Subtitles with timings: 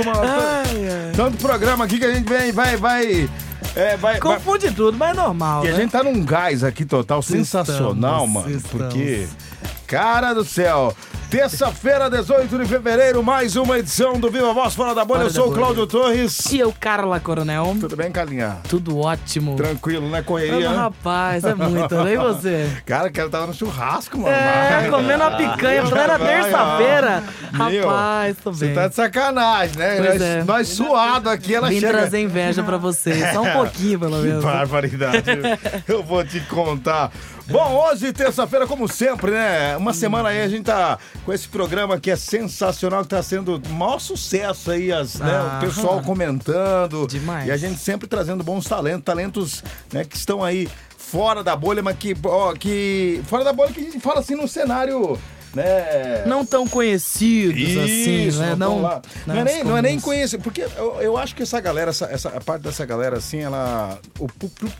[0.00, 3.28] Ai, Tanto programa aqui que a gente vem, vai, vai.
[3.74, 5.64] É, vai, vai- Confunde tudo, mas é normal.
[5.64, 5.76] E a né?
[5.78, 8.50] gente tá num gás aqui total sensacional, Estamos, mano.
[8.56, 8.86] estamos.
[8.92, 9.26] Porque,
[9.86, 10.94] cara do céu,
[11.32, 15.20] terça-feira, 18 de fevereiro, mais uma edição do Viva Voz Fora da Bolha.
[15.20, 15.54] Fora Eu sou o.
[15.54, 16.52] Cláudio Torres.
[16.52, 17.74] E eu, Carla Coronel.
[17.80, 18.58] Tudo bem, Carlinha?
[18.68, 19.56] Tudo ótimo.
[19.56, 20.18] Tranquilo, né?
[20.18, 20.68] Ah, Correria.
[20.68, 20.76] né?
[20.76, 22.12] rapaz, é muito, né?
[22.12, 22.70] E você?
[22.84, 24.28] Cara, quero tava no churrasco, mano.
[24.28, 27.24] É, comendo uma picanha, plena terça-feira.
[27.50, 28.74] Rapaz, tô Você bem.
[28.74, 29.96] tá de sacanagem, né?
[29.96, 30.44] Pois nós, é.
[30.44, 31.92] nós suado aqui, ela Vim chega.
[31.94, 33.32] trazer inveja pra você.
[33.32, 34.44] Só um pouquinho, pelo Que menos.
[34.44, 35.22] barbaridade.
[35.88, 37.10] Eu vou te contar.
[37.48, 39.76] Bom, hoje, terça-feira, como sempre, né?
[39.76, 43.56] Uma semana aí a gente tá com esse programa que é sensacional, que tá sendo
[43.56, 45.32] o maior sucesso aí, as, né?
[45.32, 45.58] Ah.
[45.58, 47.06] o pessoal comentando.
[47.06, 47.48] Demais.
[47.48, 51.82] E a gente sempre trazendo bons talentos, talentos né, que estão aí fora da bolha,
[51.82, 53.22] mas que, ó, que.
[53.26, 55.18] Fora da bolha que a gente fala assim no cenário.
[55.54, 56.24] Né?
[56.26, 58.54] Não tão conhecidos assim, Isso, né?
[58.56, 61.60] não, Não, não, é nem, não é nem conhecer, porque eu, eu acho que essa
[61.60, 63.98] galera, essa, essa a parte dessa galera, assim, ela.
[64.18, 64.26] O,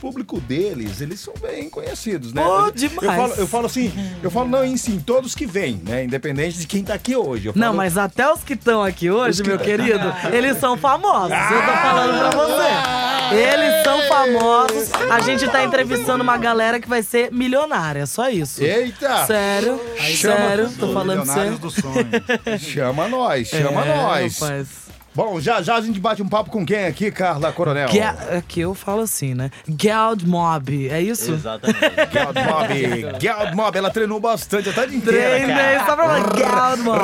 [0.01, 2.43] público deles, eles são bem conhecidos, né?
[2.43, 3.03] Eu, demais.
[3.03, 6.05] Eu falo, eu falo assim, eu falo, não, em sim, todos que vêm, né?
[6.05, 7.47] Independente de quem tá aqui hoje.
[7.49, 11.31] Eu Não, falo- mas até os que estão aqui hoje, meu querido, eles são famosos.
[11.37, 13.35] Eu tô falando pra você.
[13.35, 14.91] Eles são famosos.
[15.11, 18.63] A gente tá entrevistando uma galera que vai ser milionária, só isso.
[18.63, 19.27] Eita!
[19.27, 19.81] Sério,
[20.15, 21.59] chama- sério, tô falando sério.
[21.59, 22.09] Do sonho.
[22.59, 24.39] Chama nós, chama É, nós.
[24.41, 24.83] rapaz.
[25.15, 27.87] Bom, já já a gente bate um papo com quem aqui, Carla Coronel?
[27.93, 29.51] Ga- Aqui eu falo assim, né?
[29.79, 31.33] Geld Mob, é isso?
[31.35, 31.81] Exatamente.
[32.11, 33.19] Geld Mob.
[33.21, 35.37] Geld Mob, ela treinou bastante a tarde inteira.
[35.37, 37.03] Treinei só pra falar Geld Mob.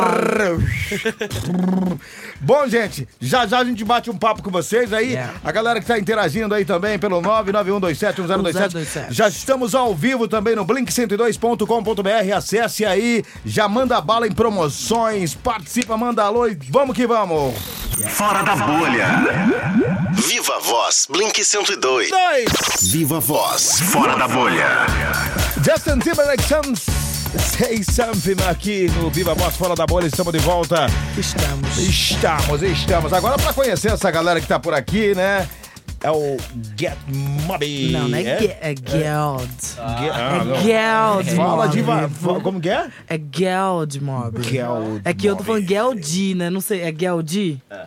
[2.40, 5.12] Bom, gente, já já a gente bate um papo com vocês aí.
[5.12, 5.34] Yeah.
[5.42, 8.74] A galera que tá interagindo aí também pelo 991271027.
[8.74, 9.14] 1027.
[9.14, 12.36] Já estamos ao vivo também no blink102.com.br.
[12.36, 17.54] Acesse aí, já manda bala em promoções, participa, manda alô e vamos que vamos.
[18.10, 19.08] Fora da bolha.
[20.12, 22.10] Viva Voz, Blink 102.
[22.10, 22.92] Dois.
[22.92, 24.86] Viva Voz, fora da bolha.
[25.64, 26.44] Justin Timberlake,
[27.36, 30.06] say something aqui no Viva Voz Fora da Bolha.
[30.06, 30.86] Estamos de volta.
[31.16, 31.78] Estamos.
[31.78, 33.12] Estamos, estamos.
[33.12, 35.48] Agora pra conhecer essa galera que tá por aqui, né?
[36.00, 36.36] É o
[36.78, 37.90] Get Mob.
[37.90, 38.38] Não, não é, é?
[38.38, 39.48] Ge- é Geld.
[39.60, 40.42] Ge- ah.
[40.54, 41.76] É Geld Fala Mob.
[42.36, 42.86] de como que é?
[43.08, 44.40] É Geld Mob.
[44.42, 46.50] Geld É que eu tô falando Geldi, né?
[46.50, 47.60] Não sei, é Geldi?
[47.68, 47.86] É.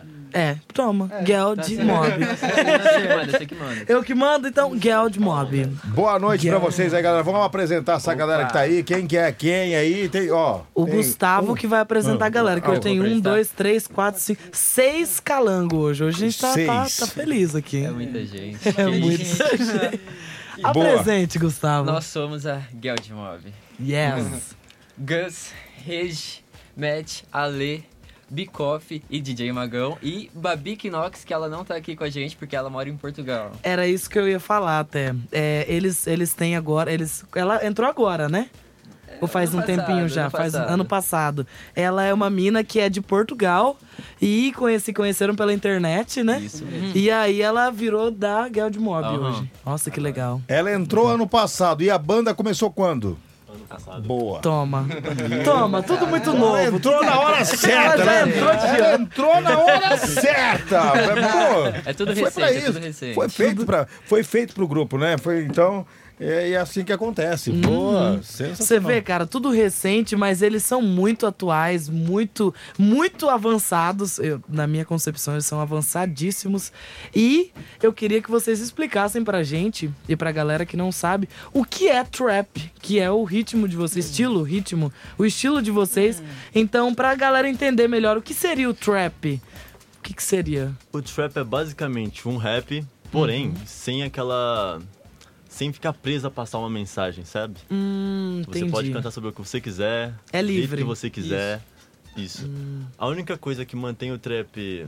[0.72, 1.10] toma.
[1.24, 2.08] Geld Mob.
[2.24, 3.84] Você que manda, você que manda.
[3.88, 5.64] Eu que mando, então, Geld Mob.
[5.94, 6.72] Boa noite pra Geld.
[6.72, 7.22] vocês aí, galera.
[7.22, 8.82] Vamos apresentar essa galera que tá aí.
[8.82, 10.08] Quem que é quem aí?
[10.08, 10.60] Tem, ó.
[10.74, 13.20] O tem- Gustavo que vai apresentar a galera, que Ah, hoje eu tem vou um,
[13.20, 16.04] dois, três, quatro, cinco, seis calango hoje.
[16.04, 17.84] Hoje a gente tá, tá, tá feliz aqui.
[17.84, 18.58] É muita gente.
[18.76, 19.22] É muito.
[19.22, 19.42] isso.
[20.62, 21.90] Apresente, Gustavo.
[21.90, 23.40] Nós somos a Geld Mob.
[23.80, 24.54] Yes.
[24.98, 25.50] Gus,
[25.84, 26.16] Reg,
[26.76, 27.84] Matt, Ale,
[28.32, 29.98] Bikoff e DJ Magão.
[30.02, 32.96] E Babi Knox, que ela não tá aqui com a gente porque ela mora em
[32.96, 33.52] Portugal.
[33.62, 35.14] Era isso que eu ia falar até.
[35.30, 36.90] É, eles, eles têm agora.
[36.90, 38.48] Eles, ela entrou agora, né?
[39.20, 40.22] Ou faz um ano passado, tempinho já?
[40.22, 40.70] ano faz passado.
[40.70, 41.46] ano passado.
[41.76, 43.78] Ela é uma mina que é de Portugal
[44.20, 46.40] e conheci, conheceram pela internet, né?
[46.40, 46.90] Isso mesmo.
[46.96, 49.28] E aí ela virou da Geld Mob Aham.
[49.28, 49.50] hoje.
[49.64, 50.40] Nossa, que legal.
[50.48, 53.16] Ela entrou ano passado e a banda começou quando?
[53.52, 54.02] Ano passado.
[54.02, 54.40] Boa.
[54.40, 54.86] Toma.
[55.44, 56.56] Toma, tudo muito novo.
[56.56, 58.22] Ela entrou na hora certa, né?
[58.28, 58.50] entrou.
[58.50, 60.80] Ela entrou na hora certa.
[60.92, 62.78] Pô, É tudo foi recente, pra é isso.
[62.80, 63.14] recente.
[63.14, 65.16] Foi feito para, foi feito pro grupo, né?
[65.18, 65.86] Foi então
[66.24, 67.50] é, é assim que acontece.
[67.50, 68.54] Boa, sensacional.
[68.56, 74.18] Você vê, cara, tudo recente, mas eles são muito atuais, muito, muito avançados.
[74.18, 76.72] Eu, na minha concepção, eles são avançadíssimos.
[77.14, 77.50] E
[77.82, 81.88] eu queria que vocês explicassem pra gente e pra galera que não sabe o que
[81.88, 86.22] é trap, que é o ritmo de vocês, estilo, ritmo, o estilo de vocês.
[86.54, 89.40] Então, pra galera entender melhor o que seria o trap,
[89.98, 90.72] o que, que seria?
[90.92, 93.54] O trap é basicamente um rap, porém, Uhum.
[93.66, 94.80] sem aquela.
[95.52, 97.56] Sem ficar preso a passar uma mensagem, sabe?
[97.70, 98.72] Hum, Você entendi.
[98.72, 100.78] pode cantar sobre o que você quiser, É livre.
[100.78, 101.60] que você quiser.
[102.16, 102.46] Isso.
[102.46, 102.84] Hum.
[102.96, 104.86] A única coisa que mantém o trap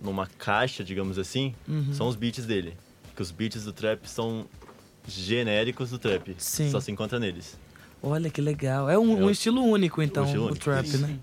[0.00, 1.92] numa caixa, digamos assim, Uhum.
[1.92, 2.74] são os beats dele.
[3.08, 4.46] Porque os beats do trap são
[5.06, 6.34] genéricos do trap.
[6.38, 6.70] Sim.
[6.70, 7.58] Só se encontra neles.
[8.02, 8.88] Olha que legal.
[8.88, 10.98] É um, É um o- estilo único, então, estilo o único, trap, isso.
[10.98, 11.18] né?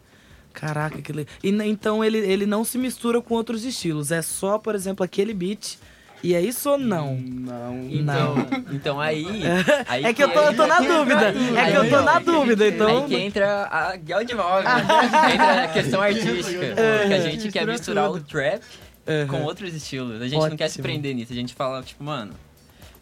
[0.54, 1.34] Caraca, que legal.
[1.44, 4.12] E, então ele, ele não se mistura com outros estilos.
[4.12, 5.78] É só, por exemplo, aquele beat.
[6.24, 7.16] E é isso ou não?
[7.90, 8.36] Então,
[8.72, 9.26] então aí,
[9.88, 11.34] aí É que eu tô, eu tô na dúvida.
[11.56, 13.04] É que eu tô na dúvida, então.
[13.04, 14.64] Aí que entra a Geld Mob.
[15.34, 16.76] entra a questão artística.
[17.08, 18.62] que a gente quer misturar o trap
[19.30, 20.22] com outros estilos.
[20.22, 20.84] A gente não quer se Ótimo.
[20.84, 21.32] prender nisso.
[21.32, 22.34] A gente fala, tipo, mano,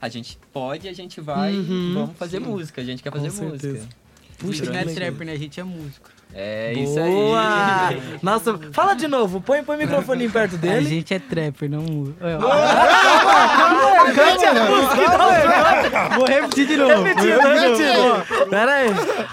[0.01, 1.91] a gente pode, a gente vai, Uhum.
[1.93, 2.81] vamos fazer música.
[2.81, 3.81] A gente quer fazer Com música.
[4.37, 5.33] Puxa, que não é trapper, né?
[5.33, 6.09] A gente é músico.
[6.37, 7.87] É isso Boa!
[7.87, 8.01] aí.
[8.21, 9.39] Nossa, fala de novo.
[9.39, 10.85] Põe, põe o microfone perto A dele.
[10.89, 12.17] gente é trapper, não músico.
[16.15, 17.03] Vou repetir de novo.
[17.03, 18.49] Repetindo, repetindo.
[18.49, 18.89] Pera aí.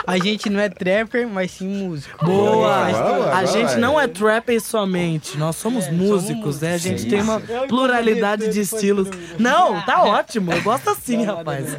[0.07, 2.25] A gente não é trapper, mas sim músico.
[2.25, 2.85] Boa!
[2.91, 2.95] Vai,
[3.43, 6.75] A gente não é trapper somente, nós somos músicos, né?
[6.75, 9.09] A gente tem uma pluralidade de estilos.
[9.39, 11.77] Não, tá ótimo, eu gosto assim, rapaz.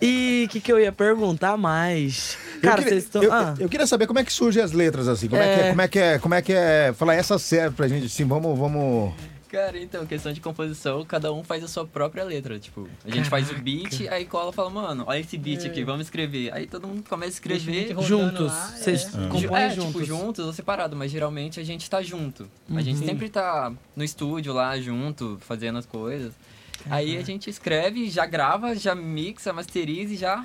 [0.00, 2.36] E o que, que eu ia perguntar mais?
[2.54, 3.22] Eu Cara, queria- vocês estão.
[3.22, 5.28] eu, Ah, eu queria saber como é que surgem as letras, assim.
[5.28, 5.68] Como é, que é, É.
[5.70, 6.92] como é que é, como é que é.
[6.92, 9.12] Falar essa série pra gente, assim, vamos, vamos.
[9.48, 12.58] Cara, então, questão de composição, cada um faz a sua própria letra.
[12.58, 15.84] Tipo, a gente faz o beat, aí cola e fala, mano, olha esse beat aqui,
[15.84, 16.50] vamos escrever.
[16.54, 17.94] Aí todo mundo começa a escrever.
[18.02, 18.50] juntos.
[18.50, 19.92] Vocês Ju- compõem é, juntos.
[19.92, 22.48] tipo, juntos ou separado, mas geralmente a gente tá junto.
[22.70, 22.80] A Uhum.
[22.80, 26.32] gente sempre tá no estúdio lá junto, fazendo as coisas.
[26.88, 30.42] Aí a gente escreve, já grava, já mixa, masteriza e já.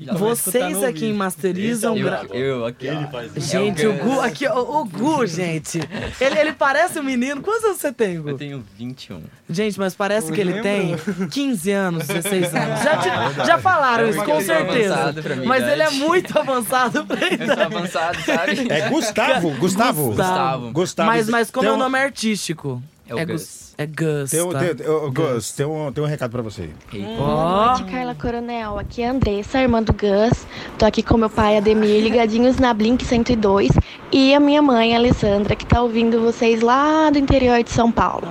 [0.00, 0.20] Já vai.
[0.20, 1.96] Vocês é quem masterizam.
[1.96, 2.86] eu, gra- eu aqui.
[2.86, 5.80] Ele faz Gente, É o o Gu, aqui, ó, o Gu, gente.
[6.20, 7.40] Ele, ele parece um menino.
[7.42, 8.34] Quantos anos você tem, Eu Gu?
[8.36, 9.22] tenho 21.
[9.48, 10.96] Gente, mas parece que ele tem
[11.30, 12.80] 15 anos, 16 anos.
[12.82, 15.12] Já, te- já falaram É isso, com eu sou certeza.
[15.22, 17.60] pra minha Mas ele é muito avançado pra Eu sou idade.
[17.62, 18.66] avançado, sabe?
[18.72, 19.50] É Gustavo?
[19.58, 20.06] Gustavo?
[20.08, 20.70] Gustavo.
[20.72, 21.06] Gustavo.
[21.10, 22.82] Mas, mas como é o um- nome artístico?
[23.06, 23.63] É o Gus- Gus.
[23.76, 24.30] É Gus.
[24.30, 24.60] Tem, um- tá?
[24.60, 26.70] tem, ô, Gus, tem um, tem um recado pra você.
[26.92, 28.78] Ó, Boa noite, Carla Coronel.
[28.78, 30.46] Aqui é a Andressa, irmã do Gus.
[30.78, 33.72] Tô aqui com meu pai, Ademir, ligadinhos na Blink 102.
[34.12, 38.28] E a minha mãe, Alessandra, que tá ouvindo vocês lá do interior de São Paulo.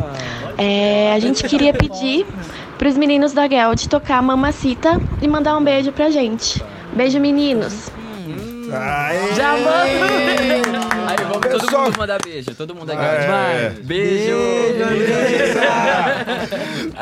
[0.57, 2.25] É, a gente queria pedir
[2.77, 6.63] pros meninos da Geld tocar Mamacita e mandar um beijo pra gente.
[6.95, 7.89] Beijo, meninos.
[8.71, 9.33] Aê!
[9.35, 10.92] já manda.
[11.17, 13.01] Aí vamos todo Pessoal- mundo mandar beijo, todo mundo aqui.
[13.01, 13.27] É.
[13.27, 13.69] Vai.
[13.83, 14.33] Beijo!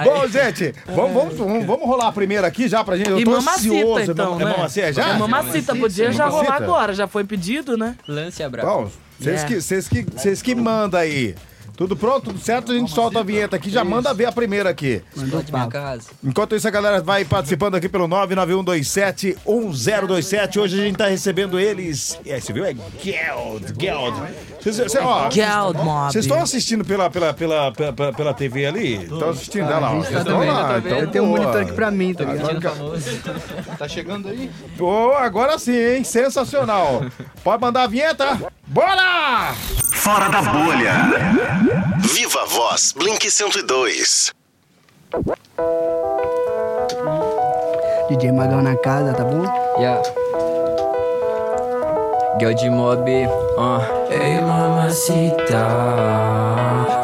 [0.03, 3.09] Bom, gente, vamos, vamos, vamos, vamos rolar a primeira aqui já pra gente.
[3.09, 4.11] Eu E tô mamacita, ansioso.
[4.11, 4.51] então, é né?
[4.51, 5.09] mamacita já?
[5.09, 6.93] É mamacita, podia já rolar agora.
[6.93, 7.95] Já foi pedido, né?
[8.07, 8.67] Lance abraço.
[8.67, 11.35] Bom, vocês que, vocês que, vocês que mandam aí.
[11.81, 12.25] Tudo pronto?
[12.25, 12.73] Tudo certo?
[12.73, 13.71] A gente solta a vinheta aqui.
[13.71, 15.01] Já manda ver a primeira aqui.
[15.15, 16.09] Explode minha casa.
[16.23, 20.57] Enquanto isso, a galera vai participando aqui pelo 991271027.
[20.61, 22.19] Hoje a gente tá recebendo eles.
[22.23, 22.65] É, você viu?
[22.65, 23.73] É Geld.
[23.79, 24.15] Geld.
[24.61, 26.11] Vocês, vocês, ó, Geld Mob.
[26.13, 28.97] vocês estão assistindo pela, pela, pela, pela, pela- pela TV ali?
[28.97, 29.65] Estão assistindo?
[29.65, 29.89] Olha lá.
[29.89, 29.93] ó.
[29.95, 30.67] gente Vocês tá lá.
[30.67, 31.07] tá Então.
[31.07, 32.43] Tem um monitor aqui pra mim, tá ligado?
[32.43, 33.09] Latino famoso.
[34.77, 36.03] Pô, agora sim, hein?
[36.03, 37.03] Sensacional.
[37.43, 38.37] Pode mandar a vinheta?
[38.67, 39.55] Bora!
[40.01, 40.94] Fora da bolha.
[42.00, 44.33] Viva a voz Blink 102.
[48.09, 49.44] DJ Magão na casa, tá bom?
[49.77, 50.01] Yeah.
[52.39, 54.09] Girl de mob, uh.
[54.09, 55.68] Ei, mamacita.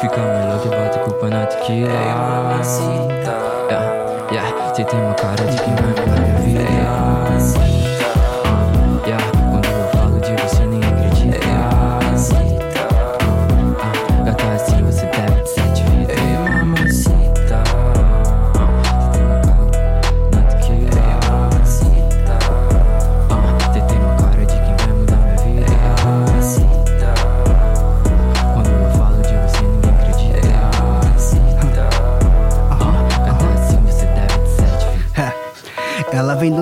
[0.01, 1.91] Fica melhor que bota culpa na tequila.
[1.91, 3.37] Ei, mamacita.
[3.69, 4.73] Yeah, yeah.
[4.73, 6.36] Cê tem uma cara de quem vai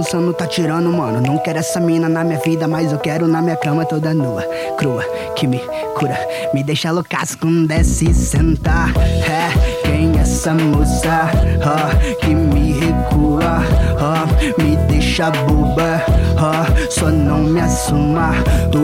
[0.06, 1.19] dançando, tá tirando, mano.
[1.19, 4.44] Não quero essa mina na minha vida, mas eu quero na minha cama toda nua,
[4.78, 5.04] crua,
[5.36, 5.60] que me
[5.96, 6.18] cura.
[6.54, 8.86] Me deixa loucaço quando desce e senta.
[9.28, 11.32] É, quem é essa moça?
[11.65, 13.63] Ó, que me recua,
[14.00, 16.03] ó, me deixa boba,
[16.89, 18.32] só não me assuma.
[18.72, 18.80] Tô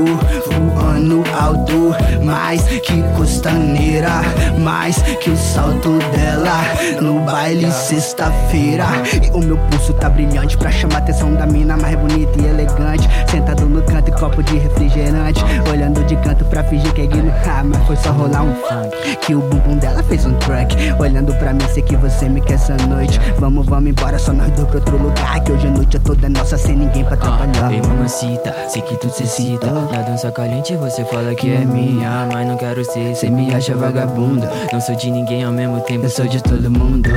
[0.51, 4.22] voando alto, mais que costaneira,
[4.60, 6.62] mais que o salto dela
[7.01, 8.86] no baile sexta-feira.
[9.22, 12.46] E o meu pulso tá brilhante pra chamar a atenção da mina mais bonita e
[12.46, 13.10] elegante.
[13.29, 17.31] Sentado no canto e copo de refrigerante, olhando de canto pra fingir que é guino.
[17.46, 19.17] Ah, mas foi só rolar um funk.
[19.22, 20.75] Que o bumbum dela fez um track.
[21.00, 23.20] Olhando pra mim, sei que você me quer essa noite.
[23.39, 25.39] Vamos, vamos embora, só nós dois pra outro lugar.
[25.41, 27.71] Que hoje a noite é toda nossa, sem ninguém pra atrapalhar.
[27.71, 32.27] Ei, mamacita, sei que tu se cita Na dança caliente você fala que é minha
[32.31, 34.51] Mas não quero ser, cê me acha vagabunda.
[34.71, 37.10] Não sou de ninguém ao mesmo tempo, eu sou de todo mundo.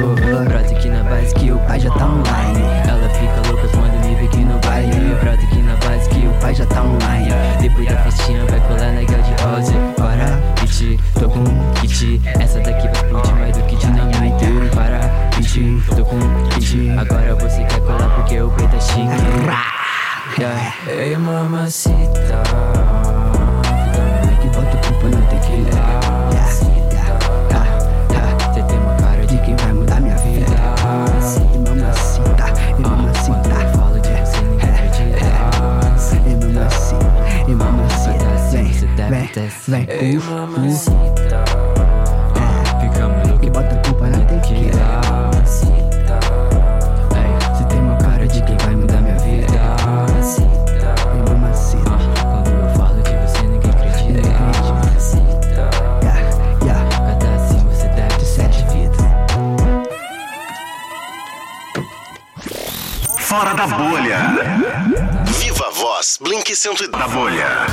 [0.45, 2.63] Brota aqui na base que o pai já tá online.
[2.89, 5.15] Ela fica louca quando me vê aqui no baile.
[5.21, 7.35] Brota aqui na base que o pai já tá online.
[7.61, 12.61] Depois da festinha vai colar na de house Para, bitch, tô com um kit Essa
[12.61, 14.75] daqui vai explodir mais do que dinamite.
[14.75, 15.01] Para,
[15.37, 15.57] bitch,
[15.97, 17.14] tô com um kit Agora
[20.37, 20.41] É.
[20.41, 20.75] yeah.
[20.89, 22.43] Hey mamacita.
[23.93, 25.71] Finalmente bota o corpo na tequila.
[26.33, 26.49] Yeah.
[26.51, 26.99] Cita,
[27.55, 27.79] ah,
[28.11, 28.53] ah.
[28.53, 30.47] Cê tem uma cara de quem vai mudar minha vida.
[30.83, 33.51] Mamacita, mamacita, e mamacita.
[33.55, 35.25] ah, falo de você ninguém acredita
[37.47, 39.05] E mamacita, e mamacita.
[39.09, 41.45] Vem, vem, vem, vem Ei mamacita.
[42.81, 44.41] Fica vem, vem, bota vem, vem, vem, vem
[66.21, 67.67] Blink 102 da bolha.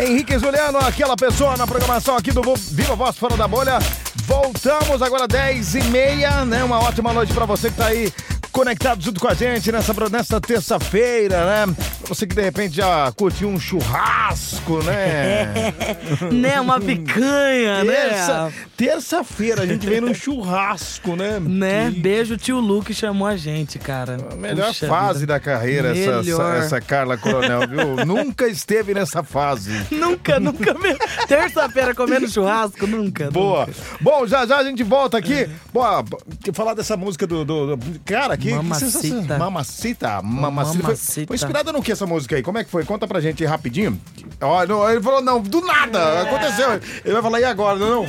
[0.00, 2.42] Henrique Juliano, aquela pessoa na programação aqui do
[2.72, 3.78] Viva Voz Fora da Bolha.
[4.26, 6.64] Voltamos agora 10 e meia, né?
[6.64, 8.12] Uma ótima noite pra você que tá aí
[8.50, 11.76] conectado junto com a gente nessa, nessa terça-feira, né?
[12.08, 15.72] Você que de repente já curtiu um churrasco, né?
[16.32, 16.60] né?
[16.60, 18.52] Uma picanha, né?
[18.76, 21.40] Terça-feira a gente vem num churrasco, né?
[21.40, 21.90] Né?
[21.92, 24.18] Que- Beijo, tio Luke chamou a gente, cara.
[24.30, 25.32] A melhor Puxa fase vida.
[25.32, 27.96] da carreira, essa, essa, essa Carla Coronel, viu?
[28.06, 29.72] Nunca esteve nessa fase.
[29.90, 30.98] Nunca, nunca mesmo.
[31.26, 33.30] Terça-feira comendo churrasco, nunca.
[33.32, 33.66] Boa.
[33.66, 33.72] nunca.
[34.00, 35.48] Bom, já já a gente volta aqui.
[35.72, 36.04] Boa,
[36.42, 37.44] que falar dessa música do.
[37.44, 38.48] do- do- cara, que.
[38.48, 38.90] que Mamacita.
[39.00, 39.38] sensação.
[39.38, 40.22] Mamacita.
[40.22, 40.74] Mamacita.
[40.76, 41.26] Foi, Mamacita.
[41.26, 42.42] foi inspirada no que essa música aí?
[42.42, 42.84] Como é que foi?
[42.84, 43.98] Conta pra gente rapidinho.
[44.40, 46.22] Ó, não, ele falou, não, do nada.
[46.22, 46.80] Aconteceu.
[47.04, 47.78] Ele vai falar, e agora?
[47.78, 48.06] Não, não.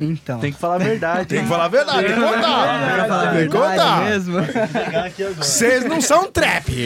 [0.00, 0.38] Então.
[0.40, 1.26] Tem que falar a verdade.
[1.26, 3.06] Tem que falar a verdade, tem que contar.
[3.08, 4.00] falar a Tem que verdade contar.
[4.04, 4.36] mesmo.
[5.38, 6.66] Vocês não são trap.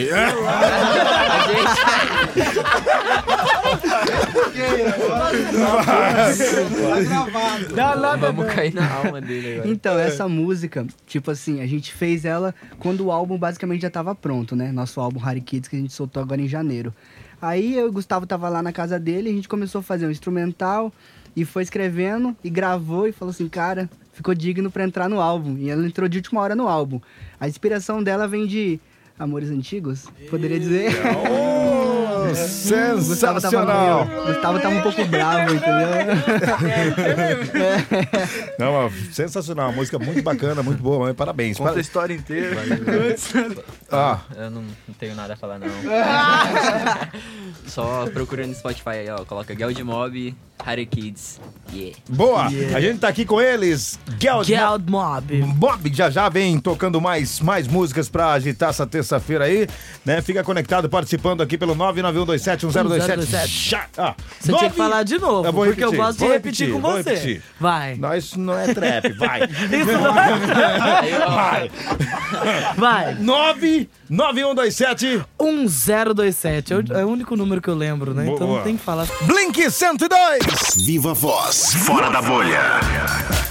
[7.75, 9.69] Dá nada, Vamos cair na alma dele agora.
[9.69, 14.13] Então, essa música, tipo assim, a gente fez ela quando o álbum basicamente já tava
[14.15, 14.71] pronto, né?
[14.71, 16.93] Nosso álbum Harry Kids, que a gente soltou agora em janeiro.
[17.41, 20.05] Aí eu e o Gustavo tava lá na casa dele, a gente começou a fazer
[20.05, 20.93] um instrumental
[21.35, 25.57] e foi escrevendo e gravou e falou assim, cara, ficou digno pra entrar no álbum.
[25.57, 26.99] E ela entrou de última hora no álbum.
[27.39, 28.79] A inspiração dela vem de
[29.17, 30.91] Amores Antigos, poderia dizer.
[32.23, 34.05] Oh, Gustavo tava, sensacional.
[34.25, 35.87] Gustavo tava um pouco bravo, entendeu?
[38.59, 39.69] Não, ó, sensacional.
[39.69, 41.07] Uma música muito bacana, muito boa.
[41.07, 41.57] mas Parabéns.
[41.57, 42.57] Conta a Para- história inteira.
[43.93, 45.67] Ah, Eu não, não tenho nada a falar, não.
[47.67, 49.25] Só procura no Spotify aí, ó.
[49.25, 51.41] Coloca Geld Mob, Harry Kids.
[51.73, 51.97] Yeah.
[52.09, 52.45] boa.
[52.45, 53.99] A gente tá aqui com eles.
[54.17, 55.41] Geld Geld Mob.
[55.55, 59.67] Bob já já vem tocando mais, mais músicas pra agitar essa terça-feira aí,
[60.05, 60.21] né?
[60.21, 61.75] Fica conectado, participando aqui pelo
[62.11, 63.69] 991271027.
[63.69, 66.17] Já- Ah, Você tinha nove- que falar de novo, Eu vou porque eu repetir, gosto
[66.19, 67.09] de vou repetir, com você.
[67.09, 67.41] repetir.
[67.59, 67.95] Vai.
[67.95, 69.41] Não, isso não é trap, vai.
[69.81, 70.31] Isso não é...
[72.75, 73.15] Vai.
[73.15, 76.73] 99127 1027.
[76.73, 78.25] É o, é o único número que eu lembro, né?
[78.27, 78.57] Então Boa.
[78.57, 79.07] não tem que falar.
[79.21, 80.41] Blink 102.
[80.85, 82.61] Viva Voz, fora da bolha.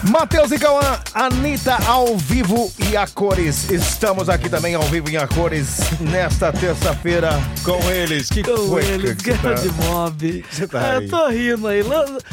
[0.03, 3.69] Matheus e Cauã, Anitta ao vivo e a cores.
[3.71, 8.31] Estamos aqui também ao vivo e a cores nesta terça-feira com eles.
[8.31, 9.51] Que Com foi eles, que tá-
[9.87, 10.45] Mob.
[10.51, 11.05] você tá aí?
[11.05, 11.83] eu tô rindo aí.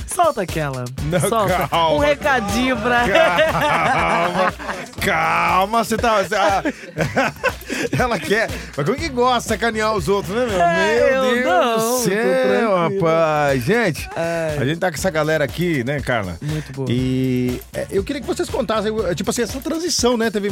[0.07, 0.86] Solta aquela.
[1.03, 1.67] Não, Solta.
[1.67, 3.03] calma, um recadinho pra
[3.51, 4.53] Calma,
[5.01, 6.17] calma, você tá.
[7.97, 8.50] ela quer.
[8.75, 10.62] Mas como que gosta de sacanear os outros, né, meu?
[10.62, 13.63] É, eu meu Deus não, do céu, rapaz.
[13.63, 14.57] Gente, É.
[14.59, 16.38] a gente tá com essa galera aqui, né, Carla?
[16.41, 16.88] Muito boa.
[16.91, 20.29] E é, eu queria que vocês contassem, é, tipo assim, essa transição, né?
[20.31, 20.50] Teve,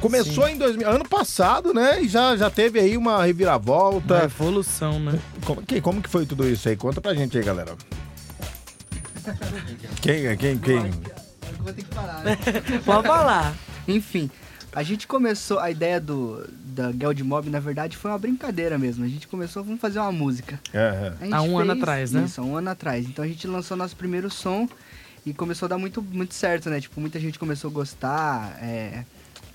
[0.00, 2.02] começou em 2000, ano passado, né?
[2.02, 4.22] E já, já teve aí uma Uma reviravolta.
[4.24, 5.18] evolução, né?
[5.44, 6.76] Como, que, como que foi tudo isso aí?
[6.76, 7.72] Conta pra gente aí, galera.
[10.00, 10.90] Quem, quem, quem?
[11.58, 12.38] Vou ter que parar, né?
[12.84, 13.54] Pode falar.
[13.86, 14.30] Enfim,
[14.72, 19.04] a gente começou, a ideia do da Geld Mob, na verdade, foi uma brincadeira mesmo.
[19.04, 20.60] A gente começou, vamos fazer uma música.
[20.72, 22.24] É, gente Há um ano atrás, né?
[22.24, 23.06] Isso, há um ano atrás.
[23.06, 24.68] Então a gente lançou nosso primeiro som
[25.26, 26.80] e começou a dar muito, muito certo, né?
[26.80, 29.04] Tipo, muita gente começou a gostar, é,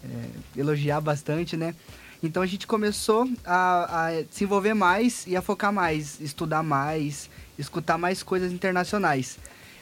[0.04, 0.10] é,
[0.58, 1.74] elogiar bastante, né?
[2.22, 7.30] Então a gente começou a, a se envolver mais e a focar mais, estudar mais,
[7.58, 9.38] escutar mais coisas internacionais.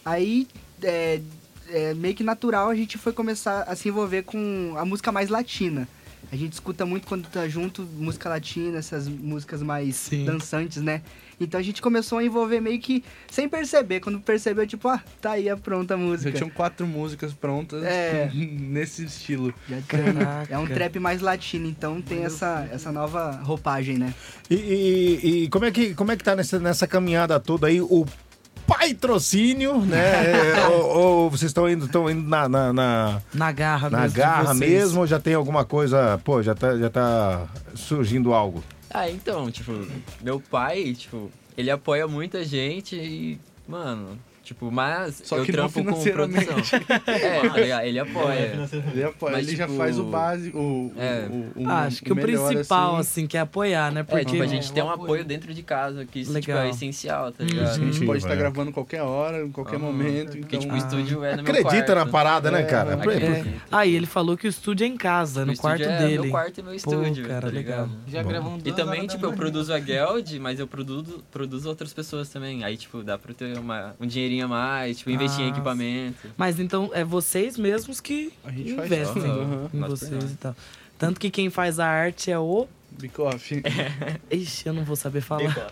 [0.06, 0.48] Aí,
[0.82, 1.22] é,
[1.70, 5.30] é meio que natural, a gente foi começar a se envolver com a música mais
[5.30, 5.88] latina.
[6.32, 10.26] A gente escuta muito quando tá junto, música latina, essas músicas mais Sim.
[10.26, 11.02] dançantes, né?
[11.40, 14.00] Então a gente começou a envolver meio que sem perceber.
[14.00, 16.32] Quando percebeu, tipo, ah, tá aí a pronta a música.
[16.32, 18.32] Já tinham quatro músicas prontas É.
[18.34, 19.54] nesse estilo.
[19.88, 20.52] Caraca.
[20.54, 24.14] É um trap mais latino, então tem essa, essa nova roupagem, né?
[24.50, 27.80] E, e- e como, é que, como é que tá nessa, nessa caminhada toda aí
[27.82, 28.06] o
[28.90, 30.54] patrocínio, né?
[30.70, 34.18] Ou, ou vocês estão indo, estão indo na, na, na, Na garra na mesmo.
[34.18, 34.60] garra vocês.
[34.72, 38.64] mesmo ou já tem alguma coisa, pô, já tá, já tá surgindo algo?
[38.90, 39.72] Ah, então, tipo,
[40.22, 45.70] meu pai, tipo, ele apoia muita gente e, mano, Tipo, mas Só eu que não
[45.70, 46.46] trampo com financeiramente.
[46.46, 46.80] produção.
[47.08, 47.86] É, ligado?
[47.86, 48.70] Ele apoia.
[48.94, 50.58] Ele, apoia, Mas, ele já tipo, faz o básico.
[50.58, 51.28] O, é.
[51.56, 53.22] o, o, Ah, acho que o, melhor, principal, assim.
[53.22, 54.02] assim, que é apoiar, né?
[54.02, 56.70] É, Porque tipo, a gente tem um apoio dentro de casa, que isso tipo, é
[56.70, 57.50] essencial, tá Uhum.
[57.50, 57.70] ligado?
[57.70, 58.38] A gente pode Sim, estar é.
[58.38, 59.86] gravando qualquer hora, em qualquer Aham.
[59.86, 60.38] momento.
[60.38, 61.96] Porque, Então, tipo, o estúdio é no meu Acredita quarto.
[61.96, 63.00] na parada, né, cara?
[63.02, 63.46] É, É.
[63.72, 66.20] Ah, ele falou que o estúdio é em casa, O no quarto é dele.
[66.24, 67.88] meu quarto e meu estúdio, cara, tá legal.
[68.08, 72.28] Já gravamos E também, tipo, eu produzo a Geld, mas eu produzo, produzo outras pessoas
[72.28, 72.64] também.
[72.66, 76.28] Aí, tipo, dá pra ter uma, um dinheirinho a mais, tipo, investir em Ah, equipamento.
[76.38, 79.70] Mas então é vocês mesmos que A gente faz investem aham.
[79.74, 80.32] em Nós vocês pegamos.
[80.34, 80.56] e tal.
[80.98, 82.68] Tanto que quem faz a arte é o.
[82.92, 83.62] Bake-off.
[84.32, 85.72] Ixi, eu não vou saber falar.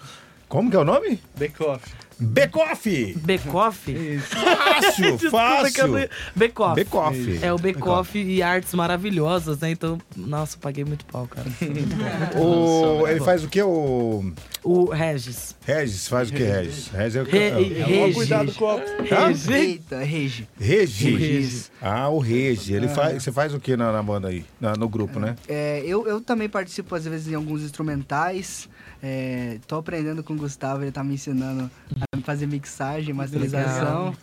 [0.49, 1.19] Como que é o nome?
[1.37, 1.93] Bake-off.
[2.23, 3.15] Becoff!
[3.25, 4.19] Bekoff?
[4.19, 6.09] Fácil, fácil.
[6.35, 6.75] Bekoff.
[6.75, 7.39] Becoff.
[7.41, 9.71] É o Bekoff e artes maravilhosas, né?
[9.71, 11.47] Então, nossa, paguei muito pau, cara.
[12.39, 14.31] O, ele faz o que, o
[14.63, 15.55] O Regis.
[15.65, 16.07] Regis?
[16.07, 16.87] Faz o que, Regis?
[16.89, 17.49] Regis é o que?
[17.51, 18.15] Toma Regis.
[18.15, 19.03] cuidado com o copo.
[19.03, 19.53] Regi.
[19.53, 20.47] Eita, Regi.
[20.59, 21.15] Regi.
[21.15, 21.71] Regis.
[21.81, 22.73] Ah, o Regi.
[22.73, 24.45] Ele faz, você faz o que na, na banda aí?
[24.59, 25.35] Na- no grupo, né?
[25.47, 28.69] É, eu, eu também participo às vezes em alguns instrumentais.
[29.03, 31.69] É, tô aprendendo com o Gustavo, ele tá me ensinando
[32.13, 34.15] a fazer mixagem, masterização.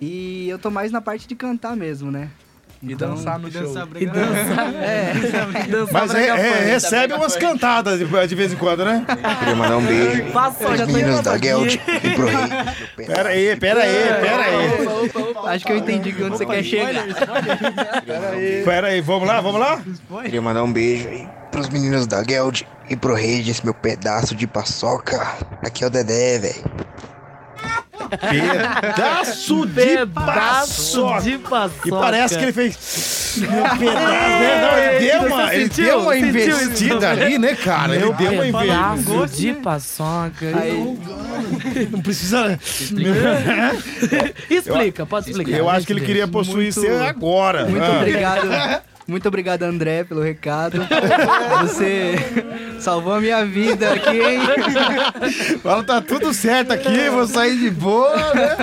[0.00, 2.30] E eu tô mais na parte de cantar mesmo, né?
[2.82, 3.62] E Então- dançar no E show.
[3.62, 4.74] dançar E dançar.
[4.82, 5.12] É,
[5.68, 9.04] dançar Mas é- é- recebe umas cantadas de, de vez em quando, né?
[9.38, 11.38] Queria mandar um beijo Passa tô meninos da.
[11.38, 13.06] Geld e pro rei.
[13.06, 15.54] Pera aí, pera aí, pera aí.
[15.54, 17.04] acho que eu entendi que onde você quer chegar.
[18.64, 19.80] Pera aí, vamos lá, vamos lá?
[20.22, 24.34] Queria mandar um beijo aí pros meninos da Geld e pro rei desse meu pedaço
[24.34, 25.20] de paçoca.
[25.64, 26.64] Aqui é o Dedé, velho.
[28.18, 31.20] Pedaço de Pedaço paçoca.
[31.22, 31.88] de paçoca.
[31.88, 33.34] E parece que ele fez.
[33.38, 34.60] Meu pedaço, né?
[34.62, 35.84] Não, ele deu uma, ele sentiu?
[35.84, 37.94] deu uma Sentiu investida ali, né, cara?
[37.96, 39.26] Ele deu uma investida.
[39.28, 40.46] De paçoca.
[41.90, 42.58] Não precisa.
[44.50, 45.56] Explica, pode explicar.
[45.56, 47.64] Eu acho que ele queria possuir Muito- você agora.
[47.66, 47.96] Muito Ah.
[47.98, 48.82] obrigado.
[49.12, 50.78] Muito obrigado, André, pelo recado.
[51.60, 52.14] Você
[52.80, 54.40] salvou a minha vida aqui, hein?
[55.62, 58.56] Fala, tá tudo certo aqui, vou sair de boa, né?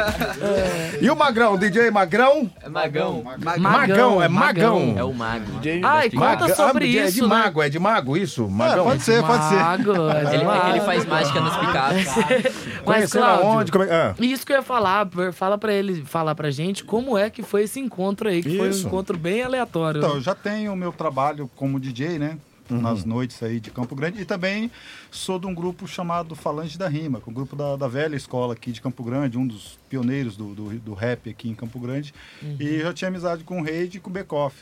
[1.00, 2.50] E o Magrão, DJ Magrão?
[2.63, 3.24] É magão.
[3.60, 4.96] Magão, é Magão.
[4.98, 5.46] É o mago.
[5.84, 7.28] Ai, conta Maga- sobre ah, é isso, de né?
[7.28, 8.50] mago, é de mago isso?
[8.50, 8.86] Magão?
[8.86, 9.56] pode ser, pode ser.
[9.56, 10.69] Mago, é Ele, é mago.
[10.71, 12.08] ele faz mágica nas picapes.
[12.86, 13.71] Mas, Cláudio, aonde?
[13.71, 14.15] Como é- ah.
[14.19, 17.63] Isso que eu ia falar, fala pra ele, falar pra gente como é que foi
[17.63, 18.86] esse encontro aí, que foi Isso.
[18.86, 20.00] um encontro bem aleatório.
[20.00, 22.38] Então, eu já tenho o meu trabalho como DJ, né?
[22.69, 22.82] Uhum.
[22.82, 24.21] Nas noites aí de Campo Grande.
[24.21, 24.69] E também
[25.10, 28.15] sou de um grupo chamado Falange da Rima, que é um grupo da, da velha
[28.15, 31.80] escola aqui de Campo Grande, um dos pioneiros do, do, do rap aqui em Campo
[31.80, 32.13] Grande.
[32.60, 34.56] E eu já tinha amizade com o Reid e com o Bekoff.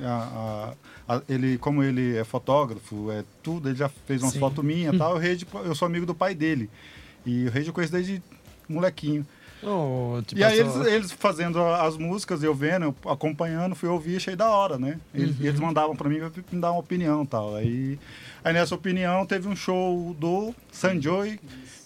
[0.00, 0.74] A-
[1.08, 4.94] a- a- ele, como ele é fotógrafo, é tudo, ele já fez umas fotos minhas
[4.94, 5.14] e tal.
[5.16, 6.70] O Reid, eu sou amigo do pai dele.
[7.26, 8.22] E o Reid eu conheço desde
[8.68, 9.26] molequinho.
[9.62, 14.16] Oh, tipo, E aí eles, eles fazendo as músicas, eu vendo, eu acompanhando, fui ouvir,
[14.16, 14.98] achei da hora, né?
[15.14, 15.46] Eles, Uhum.
[15.46, 17.54] eles mandavam pra mim pra me dar uma opinião e tal.
[17.56, 17.98] Aí,
[18.42, 21.38] aí nessa opinião teve um show do Sanjoy,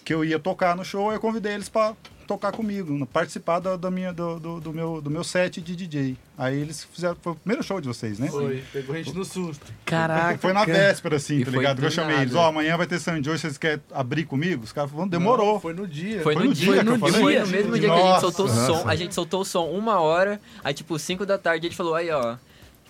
[0.05, 3.59] que eu ia tocar no show, aí eu convidei eles pra tocar comigo, no- participar
[3.61, 6.17] da, da minha, do, do, do meu, do meu set de DJ.
[6.37, 8.29] Aí eles fizeram, foi o primeiro show de vocês, né?
[8.29, 9.73] Foi, pegou a gente no susto.
[9.85, 10.39] Caraca.
[10.39, 11.79] Foi na véspera, assim, E tá foi ligado?
[11.81, 14.65] Que eu chamei eles, ó, amanhã vai ter Sanjoy, vocês querem abrir comigo?
[14.65, 15.55] Os caras falaram, demorou.
[15.55, 16.23] Não, foi no dia.
[16.23, 17.21] Foi, Foi no no dia, dia que eu e falei?
[17.21, 18.89] foi no mesmo dia que a gente soltou o som.
[18.89, 21.95] A gente soltou o som uma hora, aí tipo, 5 da tarde a gente falou,
[21.95, 22.37] aí ó,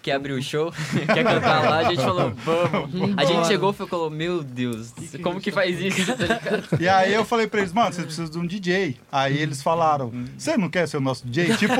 [0.04, 0.70] quer abrir o show?
[1.14, 1.78] quer cantar lá?
[1.78, 3.14] A gente falou, vamos.
[3.16, 6.04] A gente chegou e falou, meu Deus, como que faz isso?
[6.14, 6.76] Tá?
[6.78, 8.96] E aí eu falei pra eles, mano, vocês precisam de um DJ.
[9.10, 11.56] Aí eles falaram, você não quer ser o nosso DJ?
[11.56, 11.74] Tipo,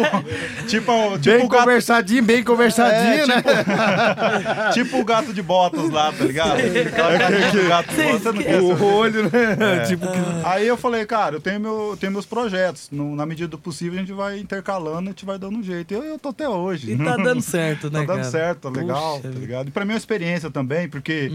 [0.67, 4.71] tipo, tipo Bem o gato, conversadinho, bem conversadinho, É, né?
[4.73, 6.57] tipo o gato de botas lá, tá ligado?
[6.59, 9.85] Do gato de botas, você não quer ser O olho, né?
[9.87, 10.19] Tipo que...
[10.45, 12.89] Aí eu falei, cara, eu tenho, meu, eu tenho meus projetos.
[12.91, 15.63] No- na medida do possível, a gente vai intercalando e a gente vai dando um
[15.63, 15.93] jeito.
[15.93, 16.93] E eu, eu tô até hoje.
[16.93, 18.31] E tá dando certo, né, Tá dando cara?
[18.31, 19.41] certo, tá legal, Puxa tá vida.
[19.41, 19.69] ligado?
[19.69, 21.31] E pra mim é uma experiência também, porque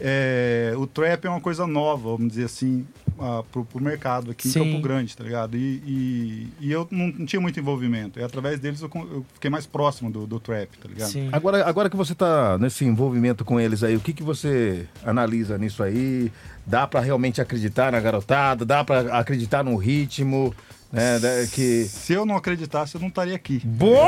[0.00, 2.86] é, o trap é uma coisa nova, vamos dizer assim,
[3.18, 4.60] ah, pro, pro mercado aqui Sim.
[4.60, 5.56] em Campo Grande, tá ligado?
[5.56, 8.18] E, e, e eu não, não tinha muito envolvimento.
[8.18, 11.08] E através deles eu, eu fiquei mais próximo do, do trap, tá ligado?
[11.08, 11.28] Sim.
[11.32, 15.56] Agora, agora que você tá nesse envolvimento com eles aí, o que, que você analisa
[15.56, 16.30] nisso aí?
[16.66, 18.64] Dá pra realmente acreditar na garotada?
[18.64, 20.54] Dá pra acreditar no ritmo?
[20.92, 21.18] Né?
[21.18, 21.84] Da- que...
[21.84, 23.60] Se eu não acreditasse, eu não estaria aqui.
[23.64, 24.04] Boa!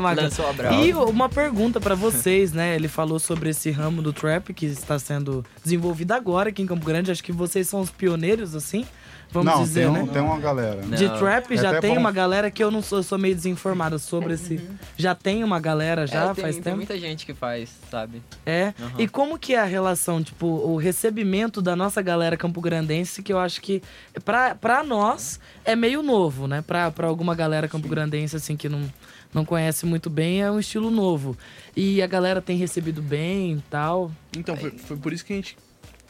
[0.52, 0.74] brava.
[0.74, 2.74] E uma pergunta pra vocês, né?
[2.74, 6.84] Ele falou sobre esse ramo do trap que está sendo desenvolvido agora aqui em Campo
[6.84, 7.12] Grande.
[7.12, 8.84] Acho que vocês são os pioneiros, assim,
[9.32, 10.02] vamos Não, dizer, tem, né?
[10.02, 10.76] um- tem uma galera.
[10.82, 10.96] né?
[10.96, 12.00] De trap É já até tem bom.
[12.00, 14.60] uma galera que eu não sou, eu sou meio desinformada sobre esse.
[14.96, 16.76] Já tem uma galera já É, tem, faz tem tempo?
[16.76, 18.22] muita gente que faz, sabe?
[18.44, 18.72] É.
[18.80, 18.92] Aham.
[18.98, 23.38] E como que é a relação, tipo, o recebimento da nossa galera campograndense, que eu
[23.38, 23.82] acho que
[24.24, 26.62] pra, pra nós é meio novo, né?
[26.66, 28.82] Pra, pra alguma galera campograndense, assim, que não,
[29.32, 31.36] não conhece muito bem, é um estilo novo.
[31.74, 34.10] E a galera tem recebido bem e tal.
[34.36, 35.56] Então, foi, foi por isso que a gente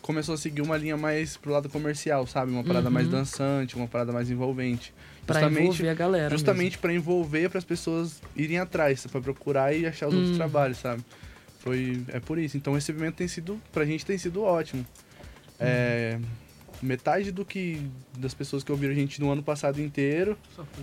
[0.03, 2.51] começou a seguir uma linha mais pro lado comercial, sabe?
[2.53, 4.93] Uma parada mais dançante, uma parada mais envolvente.
[4.93, 5.27] Uhum.
[5.27, 9.87] Pra envolver a galera Justamente pra envolver, para as pessoas irem atrás, pra procurar e
[9.87, 10.19] achar os Hum.
[10.19, 11.03] outros trabalhos, sabe?
[11.61, 12.57] Foi, é por isso.
[12.57, 14.85] Então o recebimento tem sido, pra gente tem sido ótimo.
[15.61, 16.19] É,
[16.83, 17.81] metade do que
[18.19, 20.37] das pessoas que ouviram a gente no ano passado inteiro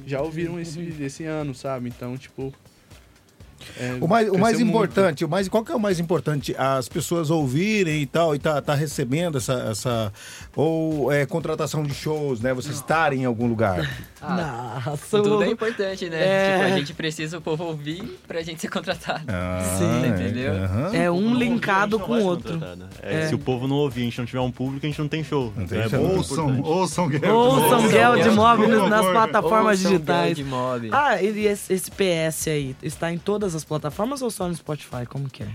[0.08, 1.90] já ouviram esse, esse ano, sabe?
[1.90, 2.54] Então, tipo.
[3.80, 4.70] É, O mais, o mais muito.
[4.70, 6.56] importante, o mais, qual que é o mais importante?
[6.58, 10.14] As pessoas ouvirem e tal, e tá, tá recebendo essa, essa.
[10.56, 12.54] Ou é contratação de shows, né?
[12.54, 13.90] Vocês estarem em algum lugar.
[14.22, 16.18] Ah, Nossa, tudo é importante, né?
[16.22, 16.52] É.
[16.58, 19.24] Tipo, a gente precisa o povo ouvir pra gente ser contratado.
[19.28, 20.08] Ah, Sim.
[20.10, 20.54] Entendeu?
[20.54, 20.94] aham.
[20.94, 22.60] É um ouvir, linkado com o outro.
[23.02, 23.28] É, É.
[23.28, 25.24] Se o povo não ouvir, a gente não tiver um público, a gente não tem
[25.24, 25.54] show.
[25.56, 26.00] Não tem Então é show.
[26.00, 26.68] muito Ouçam, importante.
[26.70, 27.06] ouçam.
[27.06, 30.38] Ouçam Ouçam Gel de Gel, Mob nas plataformas Ouçam digitais.
[30.92, 35.06] Ah, e esse, esse PS aí, está em todas as plataformas ou só no Spotify?
[35.08, 35.48] Como que é?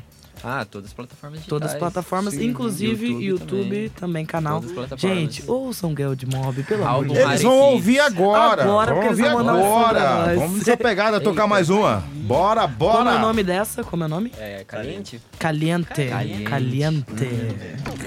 [0.46, 1.48] Ah, todas as plataformas digitais.
[1.48, 4.26] Todas as plataformas, Sim, inclusive YouTube, YouTube também, também.
[4.26, 4.56] canal.
[4.60, 5.18] Todas as plataformas.
[5.18, 7.28] Gente, ouçam Gel de Mob, pelo amor de Deus.
[7.30, 8.62] Eles vão ouvir agora.
[8.62, 10.34] Agora, vamos porque ouvir agora.
[10.34, 12.04] Vamos nessa pegada, tocar mais uma.
[12.26, 12.98] Bora, bora.
[12.98, 13.82] Como é o nome dessa?
[13.82, 14.32] Como é o nome?
[14.38, 15.20] É, caliente?
[15.38, 16.06] Caliente.
[16.08, 16.44] Caliente.
[16.44, 17.14] Caliente.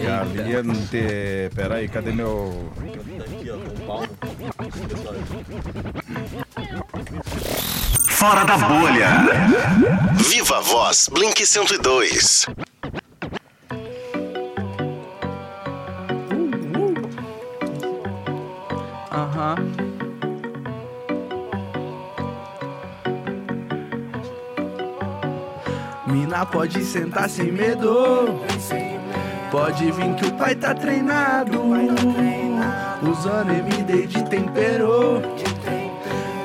[0.06, 1.04] Caliente.
[1.56, 2.71] Peraí, cadê meu.
[8.10, 10.06] Fora da bolha.
[11.05, 12.47] Blink 102.
[19.12, 19.55] Aham.
[26.07, 28.41] Mina pode sentar sem medo.
[29.51, 31.62] Pode vir que o pai tá treinado.
[33.03, 35.21] Usando MD de tempero.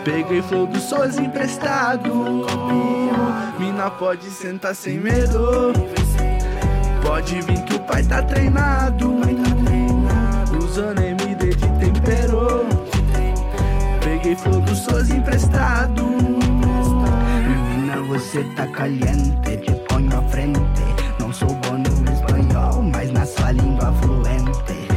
[0.04, 3.01] Peguei flow do Soz emprestado.
[3.58, 5.72] Mina pode sentar sem medo.
[7.02, 9.14] Pode vir que o pai tá treinado.
[10.58, 12.66] Usando MD de tempero.
[14.02, 16.04] Peguei flow do Soz emprestado.
[16.04, 20.60] Menina, você tá caliente, te ponho à frente.
[21.18, 24.88] Não sou bom no espanhol, mas na sua língua fluente.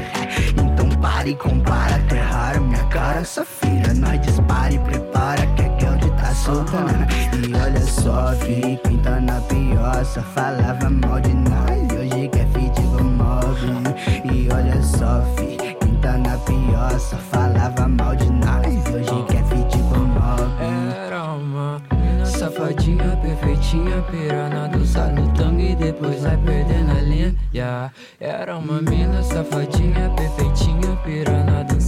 [0.58, 3.94] Então pare e compara, terrar minha cara, safira.
[3.96, 7.05] Nós dispare, prepara que a Geld tá soltando.
[7.36, 11.92] E olha só, fi, quem tá na pior só falava mal de nós.
[11.92, 14.34] Hoje quer feed move.
[14.34, 18.86] E olha só, fi, quem tá na pior só falava mal de nós.
[18.88, 20.96] Hoje quer feed move.
[21.06, 21.82] Era uma
[22.24, 27.36] safadinha, perfeitinha, pirana do no tangue e depois vai perdendo a linha.
[27.54, 27.92] Yeah.
[28.20, 31.85] Era uma mina safadinha, perfeitinha, pirana dançado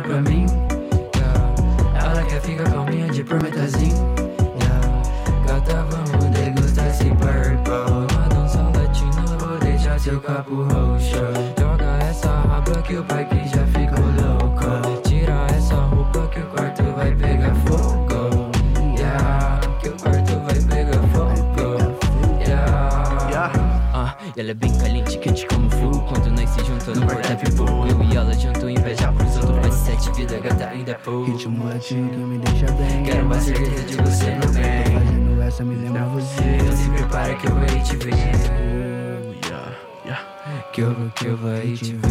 [0.00, 0.46] pra mim.
[1.16, 2.06] Yeah.
[2.06, 4.14] Ela quer ficar calminha de prometazinho.
[4.60, 5.02] Yeah.
[5.46, 8.06] Gata, vamos degustar esse purple.
[8.14, 11.16] Na dança latina, vou deixar seu capo roxo.
[11.58, 15.00] Joga essa raba que o pai que já ficou louco.
[15.08, 18.50] Tira essa roupa que o quarto vai pegar fogo.
[18.96, 21.78] Yeah, que o quarto vai pegar fogo.
[22.40, 23.52] Yeah.
[23.92, 24.79] Ah, ela é bem
[30.90, 31.30] ainda é pouco.
[31.30, 33.02] Ritmo latino que me deixa bem.
[33.04, 34.84] Quero uma certeza de você no Tô bem.
[34.84, 36.42] fazendo essa, me lembra você.
[36.60, 38.14] Então se prepara que eu vou aí te ver.
[40.72, 42.08] Que eu vou, que eu vou aí te ver.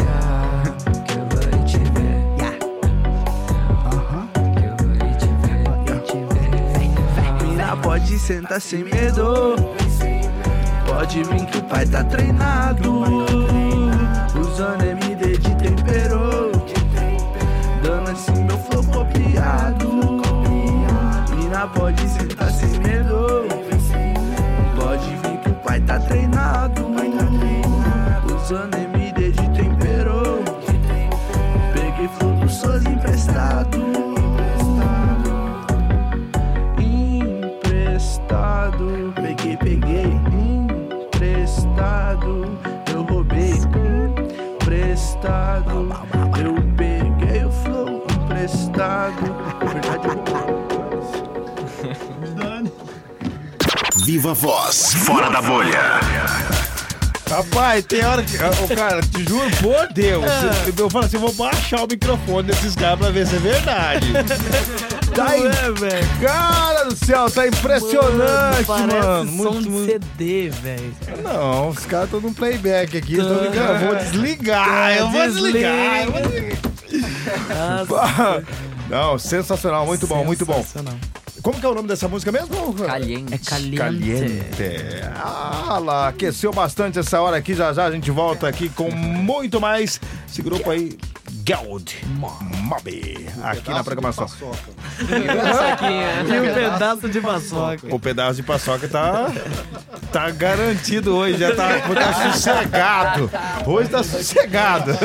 [0.00, 0.74] Yeah,
[1.06, 1.78] Que eu te
[4.54, 5.44] Que eu vou aí te ver.
[6.02, 9.56] te pode sentar sem medo.
[10.86, 13.53] Pode vir que o pai tá treinado.
[54.14, 55.98] Viva Voz, fora da bolha.
[57.28, 58.36] Rapaz, tem hora que.
[58.36, 60.24] Ô, cara, te juro por Deus.
[60.78, 64.06] Eu falo assim, eu vou baixar o microfone desses caras pra ver se é verdade.
[65.16, 66.08] Tá em- é, velho?
[66.20, 69.30] Cara do céu, tá impressionante, Mano, mano.
[69.30, 70.94] som Muito, de muito- CD, velho.
[71.24, 73.16] Não, os caras estão no playback aqui.
[73.16, 74.96] Tô ligando, eu vou desligar.
[74.96, 75.52] Eu vou desliga.
[75.72, 76.02] desligar.
[76.04, 77.86] eu vou desligar.
[77.88, 78.44] Nossa,
[78.90, 80.54] Não, sensacional, muito bom, muito bom.
[80.62, 80.94] sensacional.
[81.44, 82.72] Como que é o nome dessa música mesmo?
[82.72, 83.34] Caliente.
[83.34, 83.76] É caliente.
[83.76, 84.42] Caliente.
[85.14, 87.54] Ah lá, aqueceu bastante essa hora aqui.
[87.54, 90.00] Já já a gente volta aqui com muito mais.
[90.26, 90.96] Esse grupo aí,
[91.46, 94.26] Geld Mob, aqui na programação.
[94.96, 97.94] E um pedaço de paçoca.
[97.94, 99.30] O pedaço de paçoca tá,
[100.10, 103.30] tá garantido hoje, já tá, tá sossegado.
[103.66, 104.92] Hoje tá sossegado.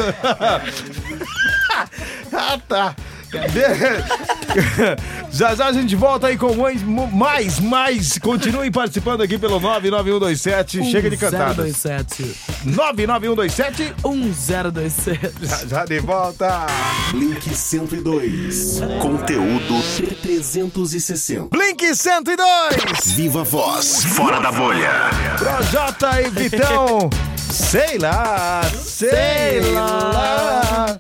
[2.32, 2.96] ah, tá.
[5.32, 8.18] Já já a gente volta aí com mais, mais, mais.
[8.18, 10.84] Continuem participando aqui pelo 99127.
[10.90, 11.66] Chega de cantadas.
[11.66, 12.36] 1027.
[12.66, 13.94] 99127.
[14.04, 15.34] 1027.
[15.44, 16.66] Já, já de volta.
[17.12, 18.82] Blink 102.
[19.02, 19.84] Conteúdo
[20.22, 21.48] 360.
[21.52, 23.12] Blink 102.
[23.16, 25.12] Viva Voz, fora da bolha.
[25.38, 27.10] Projota e Vitão.
[27.50, 30.98] sei lá, sei lá.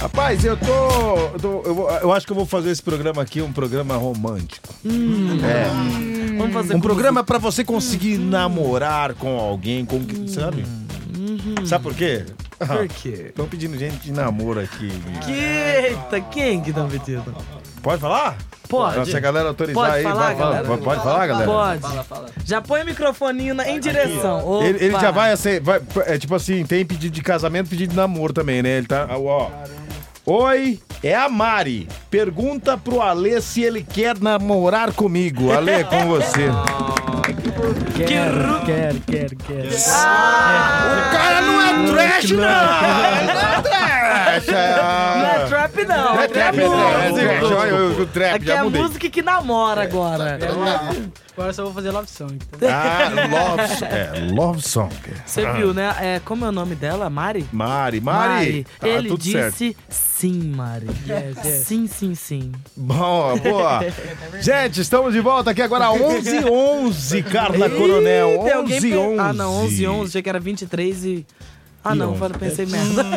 [0.00, 0.66] Rapaz, eu tô.
[1.34, 4.68] Eu, tô- eu eu acho que eu vou fazer esse programa aqui um programa romântico.
[4.84, 6.36] É.
[6.36, 10.64] Vamos fazer Um programa pra você conseguir namorar com alguém, com sabe?
[11.64, 12.24] Sabe por quê?
[12.58, 13.26] Por quê?
[13.28, 14.90] Estão pedindo gente de namoro aqui.
[15.28, 17.34] Eita, quem que tá pedindo?
[17.82, 18.36] Pode falar?
[18.68, 19.08] Pode.
[19.10, 20.66] Se a galera autorizar Pode aí, falar, vai- vai- galera?
[20.78, 21.46] pode falar, galera?
[21.50, 21.82] Pode.
[22.44, 24.62] Já põe o microfoninho na- em direção.
[24.62, 27.96] Ele, ele já vai, assim, vai- É tipo assim, tem pedido de casamento, pedido de
[27.96, 28.78] namoro também, né?
[28.78, 29.06] Ele tá.
[29.16, 29.50] Ó.
[30.28, 31.86] Oi, é a Mari.
[32.10, 35.52] Pergunta pro Alê se ele quer namorar comigo.
[35.52, 36.46] Alê, é com você.
[37.96, 39.68] Quero, quero, quero, quero.
[39.68, 42.38] O cara não é trash, não!
[42.42, 43.75] Não é trash!
[44.40, 46.14] Não é trap, não.
[46.14, 47.04] Não é trap, é trash.
[47.04, 47.56] É música.
[47.56, 48.82] Olha, o- trap, Aqui já é mudei.
[48.82, 50.38] música que namora agora.
[51.36, 52.38] Agora só vou fazer love song.
[52.56, 52.68] Então.
[52.70, 53.92] Ah, love, song.
[53.92, 54.94] é, love song.
[55.26, 55.94] Você viu, né?
[56.00, 57.10] É, como é o nome dela?
[57.10, 57.46] Mari?
[57.52, 58.66] Mari, Mari.
[58.80, 59.76] Tá Ele tudo disse certo.
[59.90, 60.86] sim, Mari.
[61.64, 62.52] Sim, sim, sim.
[62.74, 63.80] Bom, boa.
[64.40, 68.40] Gente, estamos de volta aqui agora 11 11 Carla Coronel.
[68.40, 71.26] Ih, tem alguém 11 pe- 11 Ah, não, 11 11 Achei que era 23 e...
[71.90, 72.18] Ah, não, 11.
[72.18, 73.02] falei, pensei merda.
[73.02, 73.14] Não,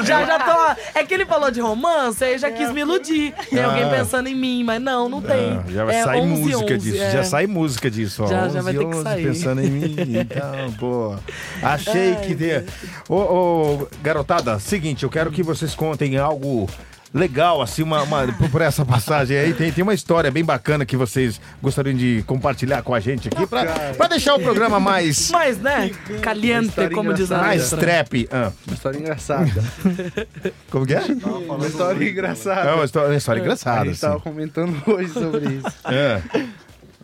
[0.00, 0.98] é- já, já tô...
[0.98, 3.32] É que ele falou de romance, aí já quis me iludir.
[3.50, 3.66] Tem Ah.
[3.66, 5.58] alguém pensando em mim, mas não, não tem.
[5.58, 7.02] Ah, já vai É sair 11, música 11, disso.
[7.02, 7.10] é.
[7.10, 8.26] Já sai música disso, ó.
[8.26, 9.24] Já- já vai ter que 11, sair.
[9.24, 9.96] Pensando em mim.
[10.20, 11.14] Então, pô.
[11.62, 12.64] Achei que tem.
[13.08, 16.68] Ô, ô, garotada, seguinte, eu quero que vocês contem algo
[17.14, 19.52] legal, assim, uma, uma- por- por essa passagem aí.
[19.54, 23.46] Tem, tem uma história bem bacana que vocês gostariam de compartilhar com a gente aqui,
[23.46, 23.64] pra,
[23.96, 25.30] pra deixar o programa mais.
[25.30, 25.90] Mas, né?
[26.22, 28.28] Caliente, como diz a Mais trap.
[28.30, 29.64] Ah, Uma história engraçada.
[30.70, 31.02] como que é?
[31.48, 32.70] Uma história engraçada.
[32.70, 34.22] É uma história, uma história A engraçada, gente tava assim.
[34.22, 35.66] comentando hoje sobre isso.
[35.84, 36.22] É.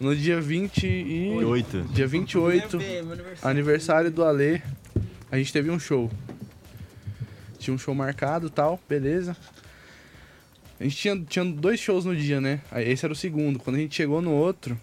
[0.01, 1.44] No dia 20 e...
[1.44, 1.83] Oito.
[1.92, 2.79] Dia 28,
[3.42, 4.61] aniversário do Alê,
[5.31, 6.09] a gente teve um show.
[7.59, 9.37] Tinha um show marcado e tal, beleza.
[10.81, 12.61] A gente tinha, tinha dois shows no dia, né?
[12.71, 13.59] Aí Esse era o segundo.
[13.59, 14.79] Quando a gente chegou no outro,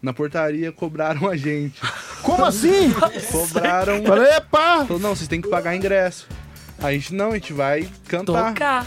[0.00, 1.80] na portaria cobraram a gente.
[2.22, 2.92] Como assim?
[3.30, 4.02] Cobraram.
[4.04, 4.84] Falei, epa!
[4.86, 6.26] Falou, não, vocês têm que pagar ingresso.
[6.78, 8.48] Aí a gente, não, a gente vai cantar.
[8.54, 8.86] Tocar.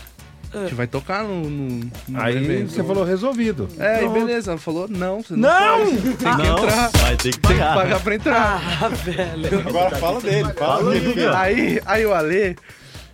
[0.54, 2.72] A gente vai tocar no, no, no Aí evento.
[2.72, 3.68] você falou resolvido.
[3.78, 4.14] É, e Pronto.
[4.14, 4.52] beleza.
[4.52, 5.86] Ela falou, não, você não, Não!
[5.86, 6.02] pode.
[6.02, 6.90] Tem que Não, entrar.
[6.90, 7.76] vai ter que Tem que pagar.
[7.76, 8.62] pagar pra entrar.
[8.82, 9.60] Ah, velho.
[9.68, 11.28] Agora fala dele, Fala dele.
[11.36, 12.56] Aí, aí o Ale,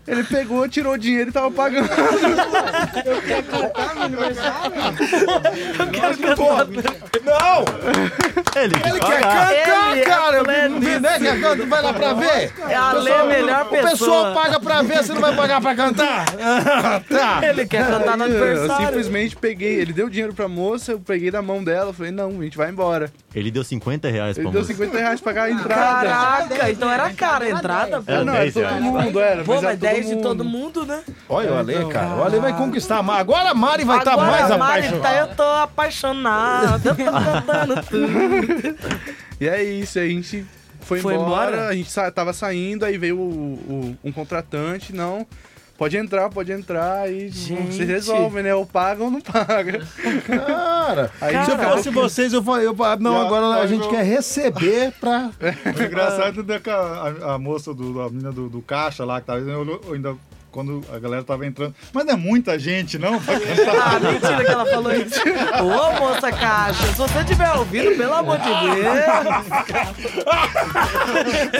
[0.07, 1.89] ele pegou, tirou o dinheiro e tava pagando.
[7.23, 7.63] Não!
[8.55, 9.49] Ele, Ele quer pagar.
[9.49, 10.37] cantar, Ele é cara!
[10.37, 11.19] Eu pleno vi, né?
[11.19, 12.53] Quer cantar, vai lá pra ver!
[12.69, 14.33] É a Lê, a melhor O pessoal pessoa.
[14.33, 16.25] paga pra ver, você não vai pagar pra cantar?
[17.09, 17.39] tá!
[17.47, 18.85] Ele quer cantar no Aí, eu aniversário.
[18.85, 22.43] simplesmente peguei, ele deu dinheiro pra moça, eu peguei da mão dela, falei, não, a
[22.43, 23.11] gente vai embora.
[23.35, 24.73] Ele deu 50 reais Ele pra deu moça.
[24.73, 26.09] 50 reais pra pagar a entrada.
[26.09, 28.11] Caraca, então era cara a entrada, pô.
[28.11, 28.81] Era não, era 10 todo reais.
[28.83, 29.43] mundo, era.
[29.43, 31.01] Pô, mas mas 10 de todo mundo, né?
[31.27, 32.15] Olha o Ale, cara.
[32.15, 32.99] O Ale vai conquistar.
[32.99, 35.09] Agora a Mari vai estar Agora mais a Mari apaixonada.
[35.15, 36.81] tá, eu tô apaixonada.
[36.87, 39.13] Eu tô cantando tudo.
[39.41, 40.45] E é isso, a gente
[40.81, 41.67] foi, Foi embora, embora?
[41.67, 45.25] a gente sa tava saindo, aí veio o- o- um contratante, não,
[45.83, 47.73] pode entrar, pode entrar e Gente.
[47.73, 48.55] se resolve, né?
[48.55, 49.85] Ou paga ou não paga.
[50.25, 53.83] Cara, Aí se eu fosse vocês, eu falei, eu falei, não, Já, agora a gente
[53.83, 55.29] eu- quer receber pra.
[55.77, 59.19] O engraçado é que a, a- a moça, do, a menina do, do caixa lá,
[59.19, 60.15] que tava eu, eu ainda.
[60.53, 61.73] Quando a galera tava entrando.
[61.91, 63.19] Mas não é muita gente, não?
[63.83, 65.19] Ah, mentira que ela falou isso.
[65.61, 69.03] Ô, moça caixa, se você tiver ouvido, pelo amor de Deus.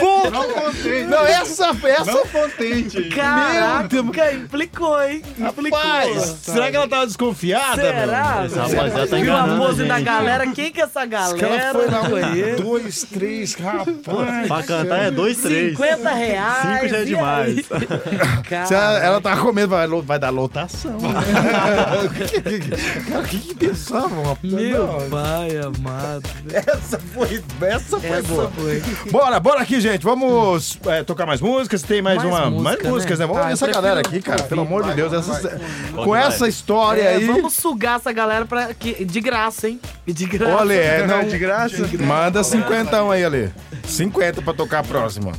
[0.00, 1.04] Pô, Não contente.
[1.04, 3.02] não, essa, essa Não contente.
[3.10, 3.96] Caraca,
[4.32, 5.22] implicou, hein?
[5.38, 5.78] Implicou.
[5.78, 7.82] Rapaz, será que ela tava desconfiada?
[7.82, 8.42] Será?
[8.46, 10.46] Esse rapaziada tá Viu a enganando a pose da galera?
[10.48, 11.72] Quem que é essa galera?
[11.72, 12.62] foi lá, Não um, conheço.
[12.62, 14.46] dois, três, rapaz.
[14.48, 15.72] Pra cantar é dois, três.
[15.76, 16.62] 50 reais.
[16.80, 17.66] Cinco já é demais.
[17.70, 20.98] ela, Cara, ela tava com medo, vai, vai dar lotação.
[21.00, 22.02] Cara,
[23.20, 24.22] o que que pensavam?
[24.24, 24.52] rapaz?
[24.52, 26.22] meu Não, pai amado.
[26.52, 28.50] Essa foi, essa foi Essa boa.
[28.54, 28.82] foi.
[29.10, 30.02] Bora, bora aqui, gente.
[30.02, 31.82] Vamos é, tocar mais músicas.
[31.82, 32.50] Tem mais, Mais uma.
[32.50, 32.90] música, mais né?
[32.90, 33.26] músicas, né?
[33.26, 34.42] Vamos Ah, essa galera aqui, cara.
[34.44, 35.12] Pelo amor de Deus.
[35.12, 35.58] essa-
[35.94, 36.26] com vai.
[36.26, 37.26] essa história É, aí.
[37.26, 39.80] vamos sugar essa galera pra, que, de graça, hein?
[40.06, 40.56] De graça.
[40.56, 41.88] Olha, é, não, de graça.
[42.00, 43.52] Manda cinquentão aí, Ale.
[43.84, 45.32] 50 pra tocar a próxima.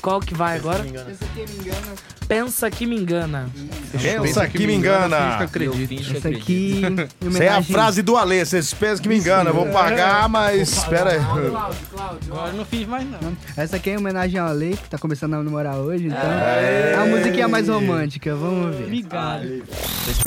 [0.00, 0.84] Qual que vai agora?
[2.28, 3.50] Pensa que me engana.
[3.92, 5.46] Pensa que me engana.
[5.90, 6.82] Isso aqui.
[7.28, 8.44] Essa é a frase do Ale.
[8.44, 9.50] Vocês pensam que me engana.
[9.50, 11.18] Eu vou pagar, mas espera aí.
[11.18, 13.36] Agora eu não fiz mais não.
[13.56, 16.18] Essa aqui é em homenagem ao Ale, que tá começando a namorar hoje, então.
[16.18, 18.84] É a musiquinha mais romântica, vamos ver.
[18.84, 19.62] Obrigado.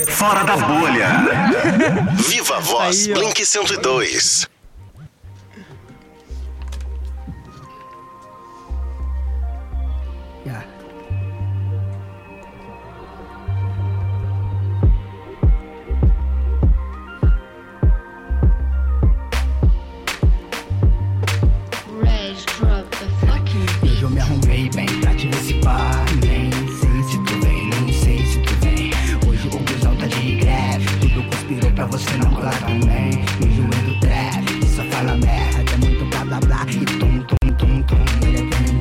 [0.10, 1.10] Fora da bolha.
[2.30, 4.55] Viva Voz Blink 102.
[32.46, 33.10] Colar também.
[33.42, 36.66] Enjoei do trap, só fala merda É muito blá blá blá.
[36.70, 38.80] E tum tum tum tum Ele é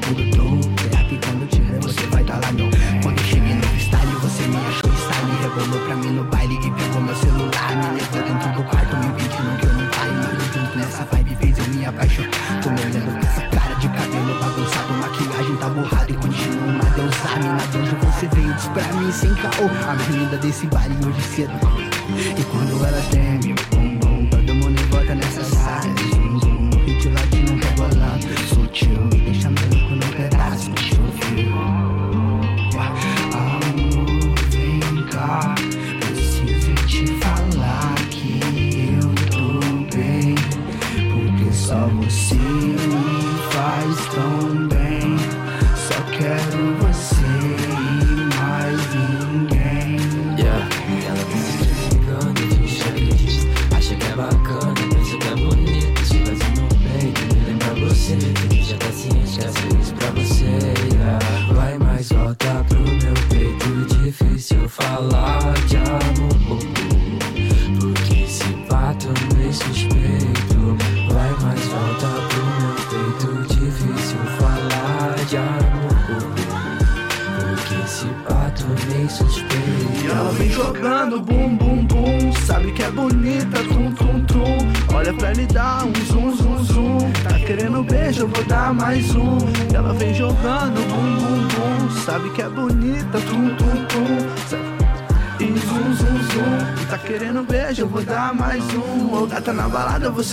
[0.00, 0.82] tudo tu.
[0.82, 2.68] Será que quando te ver você vai tá lá meu
[3.02, 7.00] Quando cheguei no freestyle você me achou style Rebolou pra mim no baile e pegou
[7.00, 7.76] meu celular.
[7.76, 11.36] Me levou dentro do quarto me pedindo que eu não pare Mas junto nessa vibe
[11.36, 12.30] fez eu me apaixonar
[12.62, 14.92] Tô me olhando com essa cara de cabelo bagunçado.
[14.94, 17.16] Maquiagem tá borrada e continua uma deusa.
[17.36, 19.68] Mina de onde você veio diz pra mim sem caô.
[19.86, 21.52] A avenida desse baile hoje cedo.
[22.38, 22.44] E
[22.86, 23.25] quando ela treme,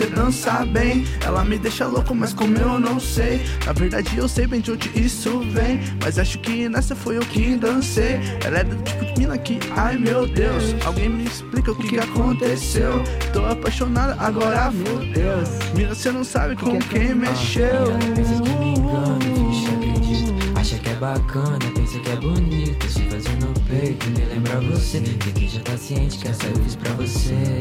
[0.03, 1.05] você dança bem.
[1.25, 3.41] Ela me deixa louco, mas como eu não sei.
[3.65, 5.79] Na verdade eu sei bem de onde isso vem.
[6.01, 8.19] Mas acho que nessa foi eu que dancei.
[8.43, 10.75] Ela é do tipo de mina que, ai meu Deus.
[10.85, 13.03] Alguém me explica o que, que aconteceu?
[13.31, 15.49] Tô apaixonada agora, meu Deus.
[15.73, 17.97] Mina, você não sabe com quem mexeu.
[18.15, 20.59] Pensa que me engana, que acredita.
[20.59, 25.01] Acha que é bacana, pensa que é bonito Se faz no peito, me lembra você.
[25.01, 27.57] Que já tá ciente que essa eu fiz pra você.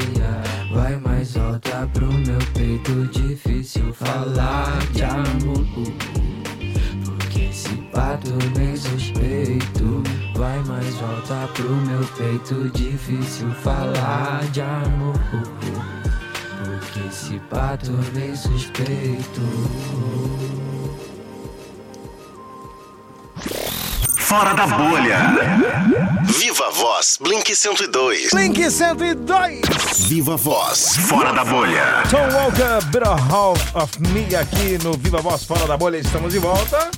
[0.73, 5.65] Vai mais volta pro meu peito Difícil falar de amor.
[7.05, 10.03] Porque esse pato bem suspeito.
[10.35, 15.13] Vai mais volta pro meu peito Difícil falar de amor.
[16.63, 19.41] Porque esse pato bem suspeito
[24.33, 25.19] Fora da bolha.
[26.23, 28.31] Viva Voz Blink 102.
[28.33, 29.61] Blink 102.
[30.07, 32.01] Viva Voz Fora da bolha.
[32.09, 35.97] Tom Walker, Better Half of Me aqui no Viva Voz Fora da Bolha.
[35.97, 36.89] Estamos de volta.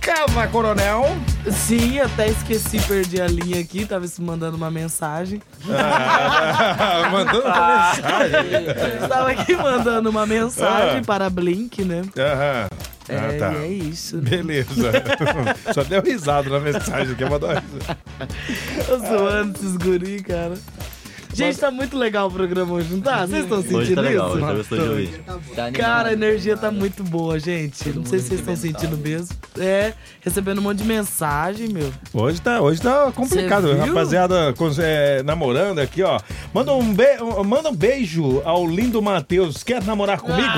[0.00, 1.14] casa, coronel.
[1.52, 5.42] Sim, até esqueci, perdi a linha aqui, tava se mandando uma mensagem.
[5.68, 9.02] Ah, mandando uma mensagem.
[9.02, 11.06] Estava aqui mandando uma mensagem Ah.
[11.06, 12.00] para a Blink, né?
[12.16, 12.68] Aham.
[13.08, 13.54] É, Ah, tá.
[13.54, 14.18] é isso.
[14.18, 14.92] Beleza.
[15.72, 17.98] Só deu risada na mensagem aqui, mandou uma risada.
[18.86, 20.54] Tô zoando esses guri, cara.
[21.36, 23.26] Gente, tá muito legal o programa hoje, não tá?
[23.26, 24.44] Vocês estão sentindo Hoje tá legal, isso?
[24.46, 25.20] hoje tá de ouvir.
[25.72, 27.90] Cara, a energia tá muito boa, gente.
[27.90, 29.36] Não sei se vocês estão sentindo mesmo.
[29.58, 31.92] É, recebendo um monte de mensagem, meu.
[32.14, 36.18] Hoje tá, hoje tá complicado, rapaziada com- é, namorando aqui, ó.
[36.54, 37.04] Manda um, be
[37.44, 39.62] manda um beijo ao lindo Matheus.
[39.62, 40.48] Quer namorar comigo?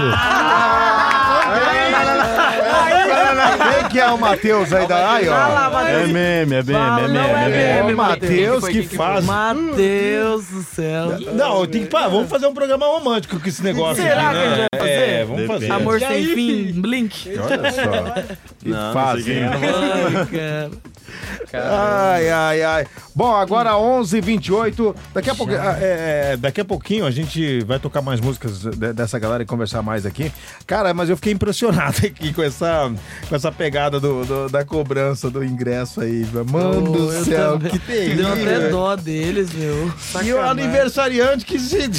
[3.81, 5.81] Quem que é o Matheus aí da lá, ó?
[5.89, 9.25] É meme, é meme, é meme, é Matheus que faz.
[9.25, 11.19] Matheus do céu.
[11.35, 14.45] Não, tem que, pá, vamos fazer um programa romântico com esse negócio Será aqui, que
[14.45, 14.57] a né?
[14.57, 14.93] gente vai fazer?
[15.11, 15.61] É, vamos fazer.
[15.67, 15.83] Depende.
[15.83, 17.29] Amor E sem aí, fim, Blink.
[17.39, 18.37] Olha só.
[18.59, 19.43] Que Não, sei quem hein?
[19.45, 20.69] é.
[20.71, 22.11] Ai, cara.
[22.13, 22.87] Ai, ai, ai.
[23.15, 24.95] Bom, agora 11h28.
[25.15, 28.61] Daqui a, pouco, ah, é, é, daqui a pouquinho a gente vai tocar mais músicas
[28.61, 30.31] de- dessa galera e conversar mais aqui.
[30.67, 32.93] Cara, mas eu fiquei impressionado aqui com essa,
[33.29, 36.27] com essa pegada do, do- da cobrança do ingresso aí.
[36.51, 37.71] Mano Oh, do eu céu, também.
[37.73, 38.17] que terrível.
[38.17, 39.87] Deu até dó deles, meu.
[39.87, 40.39] E o Sacanagem.
[40.63, 41.77] Aniversariante que se.
[41.79, 41.91] Ele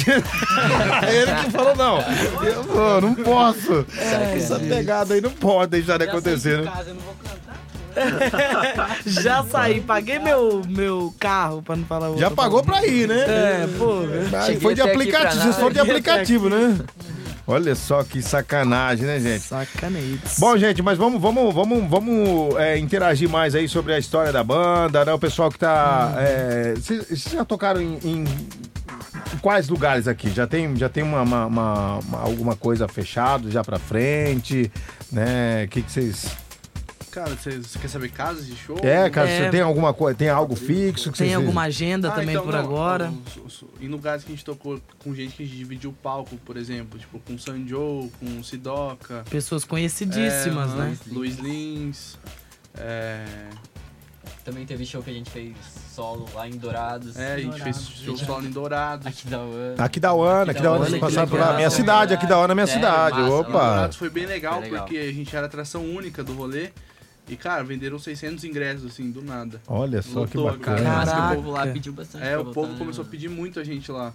[1.44, 1.98] que falou: não,
[2.44, 3.86] eu vou, não posso.
[3.96, 6.62] Essa pegada aí não pode deixar de acontecer.
[6.62, 6.72] né?
[9.04, 13.18] Já saí, paguei meu, meu carro, pra não falar outra Já pagou pra ir, né?
[13.18, 14.02] É, pô.
[14.60, 16.78] Foi de aplicativo, vocês foram de aplicativo, né?
[17.46, 19.40] Olha só que sacanagem, né, gente?
[19.42, 20.20] Sacanagem.
[20.38, 24.44] Bom, gente, mas vamos, vamos, vamos, vamos é, interagir mais aí sobre a história da
[24.44, 25.12] banda, né?
[25.12, 26.14] O pessoal que tá.
[26.18, 28.24] é, Vocês vocês já tocaram em, em-
[29.40, 30.30] quais lugares aqui?
[30.30, 34.70] Já tem, já tem uma, uma- uma- uma- alguma coisa fechado já pra frente,
[35.10, 35.64] né?
[35.64, 36.26] O que vocês.
[37.10, 38.76] Cara, você quer saber casas de show?
[38.82, 39.44] É, cara, É.
[39.44, 42.52] você tem alguma coisa, tem algo fixo que Tem alguma agenda Ah, também então, por
[42.52, 43.12] não, agora?
[43.80, 46.56] em lugares que a gente tocou com gente que a gente dividiu o palco, por
[46.56, 49.24] exemplo, tipo com Sanjo, com Sidoca.
[49.28, 50.96] Pessoas conhecidíssimas, é, né?
[51.08, 52.16] Luiz Lins.
[52.78, 53.24] É,
[54.44, 55.54] Também teve show que a gente fez
[55.94, 57.16] solo lá em Dourados.
[57.16, 59.06] é, a gente fez show solo em Dourados.
[59.06, 59.74] Aqui da UAN.
[59.78, 61.54] Aqui da Ana, aqui da Ana, passaram por lá.
[61.56, 63.18] Minha cidade, aqui da Ana, minha É, cidade.
[63.18, 63.50] massa, Opa!
[63.50, 64.84] Dourados foi bem legal, Foi legal.
[64.84, 66.70] porque a gente era atração única do rolê.
[67.30, 69.60] E, cara, venderam 600 ingressos, assim, do nada.
[69.68, 70.58] Olha só que bacana.
[70.58, 70.82] cara.
[70.82, 71.34] Mas que o Caraca.
[71.36, 72.24] povo lá pediu bastante.
[72.24, 74.12] É, o voltar, povo né, começou a pedir muito a gente lá.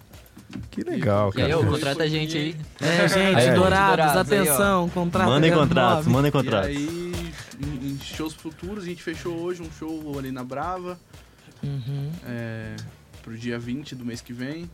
[0.70, 1.58] Que legal, E aí, cara.
[1.60, 2.56] ô, contrata a gente aí.
[2.80, 3.54] É, gente, É.
[3.54, 5.26] Dourados, Dourados aí, atenção, contrato.
[5.28, 6.68] Mandem contratos, mandem E contratos.
[6.68, 7.12] aí,
[7.58, 10.98] em, em shows futuros, a gente fechou hoje um show ali na Brava.
[11.62, 12.10] Uhum.
[12.26, 12.76] É,
[13.22, 14.70] pro dia 20 do mês que vem.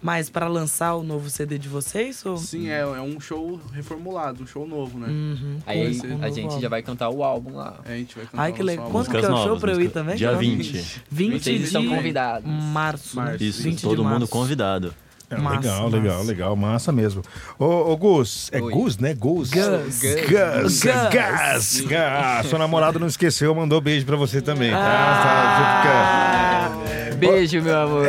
[0.00, 2.24] Mas pra lançar o novo CD de vocês?
[2.24, 2.36] Ou...
[2.36, 5.08] Sim, é, é um show reformulado, um show novo, né?
[5.08, 5.58] Uhum.
[5.66, 7.80] Aí com a gente novo já vai cantar o álbum lá.
[7.84, 8.88] É, a gente vai cantar Ai, que legal.
[8.90, 10.14] Quanto que é o show novas, pra eu ir também?
[10.16, 10.38] Dia Não?
[10.38, 11.02] 20.
[11.10, 12.48] 20 Vocês de estão convidados.
[12.48, 13.16] março.
[13.16, 14.28] Março, Isso, 20 de todo mundo março.
[14.28, 14.94] convidado.
[15.30, 15.96] É, Massa, legal, massa.
[15.96, 16.56] legal, legal.
[16.56, 17.22] Massa mesmo.
[17.58, 18.72] Ô, ô Gus, é Oi.
[18.72, 19.12] Gus, né?
[19.14, 19.50] Gus.
[19.50, 19.66] Gus.
[19.66, 20.00] Gus.
[20.00, 21.80] Gus.
[21.82, 21.92] Gus.
[21.92, 24.78] Ah, sua namorada não esqueceu, mandou beijo pra você também, tá?
[24.78, 25.82] Ah.
[25.82, 28.06] Tá, você fica- Beijo, meu amor.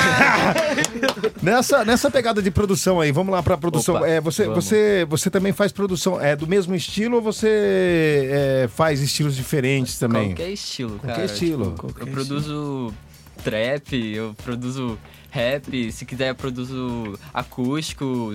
[1.42, 3.96] Nessa, nessa pegada de produção aí, vamos lá pra produção.
[3.96, 4.64] Opa, é, você, vamos.
[4.64, 9.98] você, você também faz produção é do mesmo estilo ou você é, faz estilos diferentes
[9.98, 10.28] também?
[10.28, 11.14] Qualquer estilo, cara.
[11.14, 11.64] Qualquer estilo.
[11.64, 12.94] Tipo, Qualquer eu produzo
[13.42, 14.98] trap, eu produzo
[15.30, 18.34] rap, se quiser eu produzo acústico,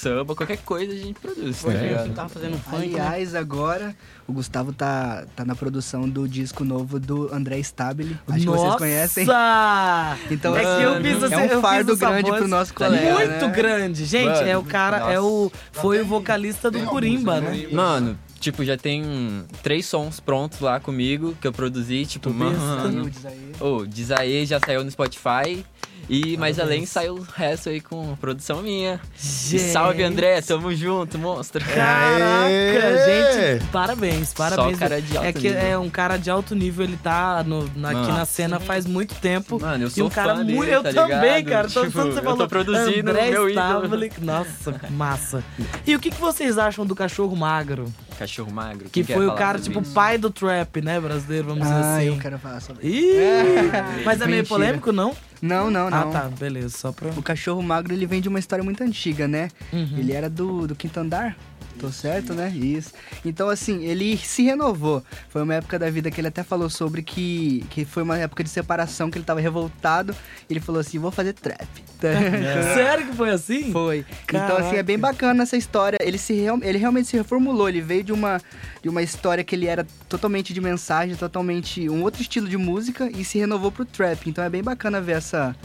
[0.00, 1.86] samba, qualquer coisa a gente produz, tá É.
[1.86, 2.14] ligado?
[2.14, 3.00] Tava fazendo funk, né?
[3.00, 3.94] Aliás, agora
[4.26, 8.18] o Gustavo tá, tá na produção do disco novo do André Stabile.
[8.28, 9.24] Acho que vocês conhecem.
[9.26, 10.18] Nossa!
[10.30, 13.14] Então, é que eu fiz é assim, um eu fiz fardo grande pro nosso colega.
[13.14, 13.52] Muito né?
[13.54, 14.04] grande.
[14.04, 15.50] Gente, Mano, é o cara, é o.
[15.72, 17.66] Foi o vocalista do Corimba, né?
[17.72, 23.08] Mano, tipo, já tem três sons prontos lá comigo que eu produzi, tipo, mano.
[23.10, 23.52] Diz aí.
[23.60, 25.64] Ô, diz aí, já saiu no Spotify.
[26.08, 29.00] E mais além saiu o resto aí com produção minha.
[29.18, 29.26] E
[29.58, 29.72] Gente.
[29.72, 31.64] salve André, tamo junto, monstro.
[31.64, 33.54] Caraca, Aê!
[33.58, 34.78] gente, parabéns, parabéns.
[34.78, 35.58] cara de alto é que nível.
[35.62, 39.14] é um cara de alto nível, ele tá no- na- aqui na cena faz muito
[39.16, 39.60] tempo.
[39.60, 41.44] Mano, eu E sou um cara fã dele, eu tá também, ligado?
[41.50, 41.68] cara.
[41.68, 43.98] Tô, Tipo, você eu falou, tô produzindo André meu ídolo.
[44.22, 45.44] Nossa, massa.
[45.86, 47.92] E o que, que vocês acham do cachorro magro?
[48.18, 48.88] Cachorro magro.
[48.90, 49.92] Que foi o cara, tipo, isso?
[49.92, 52.06] pai do trap, né, brasileiro, vamos dizer Ah, assim.
[52.06, 54.02] eu quero falar sobre Ih, É.
[54.04, 54.44] mas é meio Mentira.
[54.48, 55.14] polêmico, não?
[55.42, 55.98] Não, não, não.
[56.10, 57.10] Ah, tá, beleza, só pra...
[57.10, 59.50] O cachorro magro ele vem de uma história muito antiga, né?
[59.72, 59.94] Uhum.
[59.98, 61.36] Ele era do, do quinto andar.
[61.78, 62.48] Tô certo, né?
[62.50, 62.92] Isso.
[63.24, 65.02] Então, assim, ele se renovou.
[65.28, 68.44] Foi uma época da vida que ele até falou sobre que, que foi uma época
[68.44, 70.14] de separação, que ele tava revoltado.
[70.48, 71.66] Ele falou assim: vou fazer trap.
[72.74, 73.72] Sério que foi assim?
[73.72, 74.04] Foi.
[74.24, 74.66] Então, Caraca.
[74.66, 75.98] assim, é bem bacana essa história.
[76.00, 77.68] Ele, se ele realmente se reformulou.
[77.68, 78.40] Ele veio de uma,
[78.82, 83.10] de uma história que ele era totalmente de mensagem, totalmente um outro estilo de música
[83.10, 84.28] e se renovou pro trap.
[84.28, 85.56] Então é bem bacana ver essa,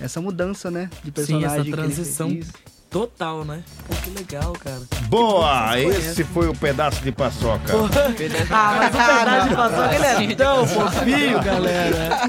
[0.00, 0.88] essa mudança, né?
[1.02, 1.46] De Sim, personagem.
[1.46, 2.52] essa que ele fez.
[2.92, 3.62] Total, né?
[3.88, 4.80] Pô, que legal, cara.
[5.08, 5.80] Boa!
[5.80, 7.72] Esse foi o pedaço de paçoca.
[8.50, 12.20] Ah, mas o pedaço de paçoca, ele é tão fofinho, galera.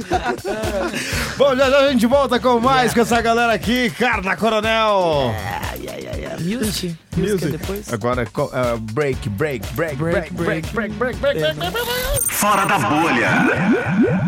[1.38, 3.90] Bom, já já a gente volta com mais com essa galera aqui.
[3.92, 5.34] Carla Coronel.
[5.72, 6.38] Ai, ai, ai, ai.
[6.44, 6.96] Music?
[7.16, 7.94] Music é depois?
[7.94, 12.23] Agora, co- ah, break, break, break, break, break, break, break, break, break, break, break.
[12.44, 13.30] Fora da bolha.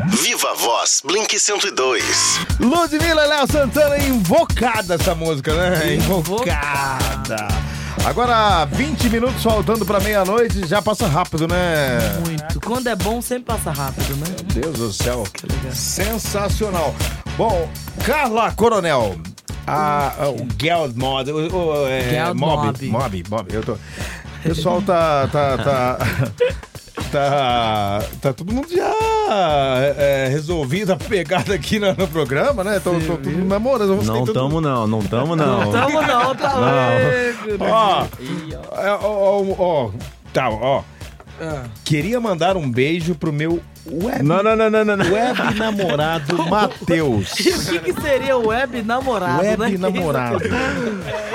[0.08, 2.40] Viva a voz, Blink 102.
[2.62, 5.96] Ludmilla e Léo Santana invocada essa música, né?
[5.96, 7.46] Invocada.
[8.06, 12.00] Agora, 20 minutos faltando pra meia-noite, já passa rápido, né?
[12.26, 12.62] Muito.
[12.62, 14.28] Quando é bom, sempre passa rápido, né?
[14.54, 15.26] Meu Deus do céu.
[15.74, 16.96] Sensacional.
[17.36, 17.70] Bom,
[18.06, 19.18] Carla Coronel.
[19.68, 21.30] A, a- o Geld Mod.
[21.32, 21.36] O,
[21.84, 22.86] o, é, Geld Mob, Mob.
[22.88, 23.24] Mob.
[23.30, 23.54] Mob.
[23.54, 23.74] Eu tô.
[23.74, 23.80] O
[24.42, 25.28] pessoal tá.
[25.30, 25.98] tá, tá
[27.12, 28.94] Tá, tá todo mundo já
[29.98, 32.80] é, resolvido a pegada aqui no, no programa, né?
[32.80, 34.02] Tô, tô tudo namorando.
[34.04, 35.72] Não tamo não, não tamo não.
[35.72, 38.08] Tamo não, tá
[38.78, 39.92] é, ó, ó, ó,
[40.32, 40.84] tá, ó.
[41.40, 41.66] Ah.
[41.84, 43.62] Queria mandar um beijo pro meu
[43.92, 44.98] web, Não, não, não, não, não.
[44.98, 45.12] não.
[45.14, 47.32] web namorado Matheus.
[47.34, 49.78] O que, que seria o web namorado, Web né?
[49.78, 50.40] namorado.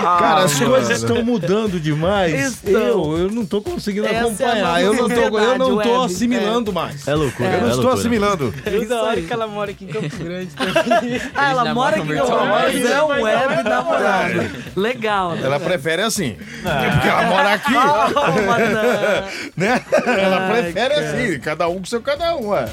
[0.01, 0.71] Cara, as mano.
[0.73, 2.33] coisas estão mudando demais.
[2.55, 2.73] Estão.
[2.73, 4.57] Eu, eu não tô conseguindo Essa é acompanhar.
[4.65, 7.07] nova eu não tô, eu não tô assimilando mais.
[7.07, 8.01] É loucura, Eu é não estou loucura.
[8.01, 8.55] assimilando.
[8.65, 10.51] É Da hora que ela mora aqui em Campo Grande.
[11.35, 12.79] Ah, ela mora aqui no virtualmente.
[12.81, 14.51] mas é um web namorado.
[14.77, 15.43] Legal, né?
[15.45, 16.37] Ela prefere assim.
[16.63, 17.73] Porque ela mora aqui.
[17.75, 19.83] Oh, né?
[20.07, 21.11] Ela Ai, prefere cara.
[21.13, 22.68] assim, cada um com seu cada um, ué.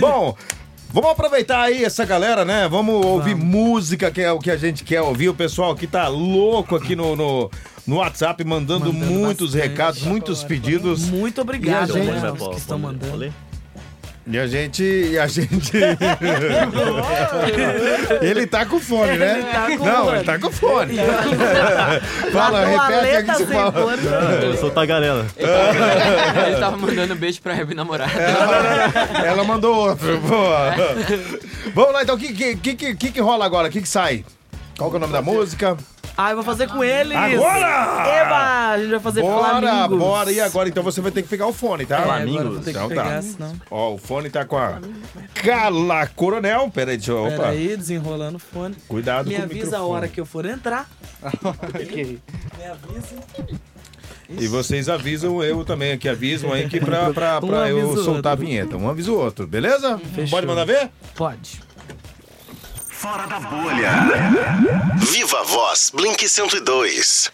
[0.00, 0.36] Bom,
[0.92, 2.68] vamos aproveitar aí essa galera, né?
[2.68, 5.28] Vamos ouvir música, que é o que a gente quer ouvir.
[5.28, 7.50] O pessoal que tá louco aqui no, no,
[7.86, 9.68] no WhatsApp, mandando, Mandando muitos bastante.
[9.70, 11.08] recados, muitos pedidos.
[11.08, 13.32] Muito obrigado, E a gente- né, pô, que estão mandando.
[14.26, 14.30] Pô?
[14.32, 14.82] E a gente.
[14.82, 15.72] E a gente.
[18.20, 19.38] ele tá com fone, né?
[19.38, 20.16] Ele tá com Não, fone.
[20.16, 20.96] ele tá com fone.
[22.32, 23.72] Fala, Na repete aqui que você fala.
[23.72, 24.02] fone.
[24.42, 25.26] Eu sou tagarela.
[25.36, 28.12] Ele tava mandando um beijo pra web namorada.
[28.12, 30.18] Ela, ela mandou outro.
[30.20, 30.74] Boa.
[31.74, 32.16] Vamos lá, então.
[32.16, 33.68] O que, que, que, que, que rola agora?
[33.68, 34.24] O que, que sai?
[34.76, 35.76] Qual que é o nome da música?
[36.18, 37.14] Ah, eu vou fazer com eles.
[37.16, 38.08] Agora!
[38.08, 38.68] Eba!
[38.70, 39.98] A gente vai fazer Bora, Flamingos.
[39.98, 40.32] bora.
[40.32, 40.68] E agora?
[40.68, 41.96] Então você vai ter que pegar o fone, tá?
[41.96, 43.22] É, agora eu vou ter que Então pegar, tá.
[43.22, 43.52] senão...
[43.70, 44.80] Ó, o fone tá com a
[45.34, 46.70] Carla Coronel.
[46.70, 47.24] Pera aí, deixa eu...
[47.24, 47.30] Opa.
[47.36, 48.74] Pera aí, desenrolando o fone.
[48.88, 49.92] Cuidado Me com o avisa a microfone.
[49.94, 50.88] hora que eu for entrar.
[51.76, 53.16] Me avisa.
[54.28, 57.96] E vocês avisam eu também aqui, avisam aí que pra, pra, Um pra eu o
[58.02, 58.46] soltar a outro.
[58.46, 58.76] vinheta.
[58.76, 59.98] Um avisa o outro, beleza?
[60.14, 60.30] Fechou.
[60.30, 60.90] Pode mandar ver?
[61.14, 61.60] Pode.
[63.08, 63.92] Fora da bolha.
[64.96, 67.30] Viva voz, Blink 102.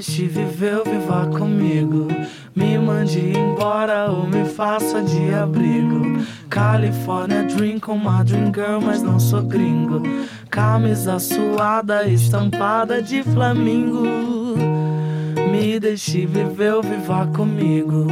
[0.00, 2.08] Deixe viver viva comigo.
[2.56, 6.24] Me mande embora ou me faça de abrigo.
[6.48, 10.00] California Dream com uma Dream Girl, mas não sou gringo.
[10.48, 14.06] Camisa suada, estampada de flamingo.
[15.52, 18.06] Me deixe viver viva comigo.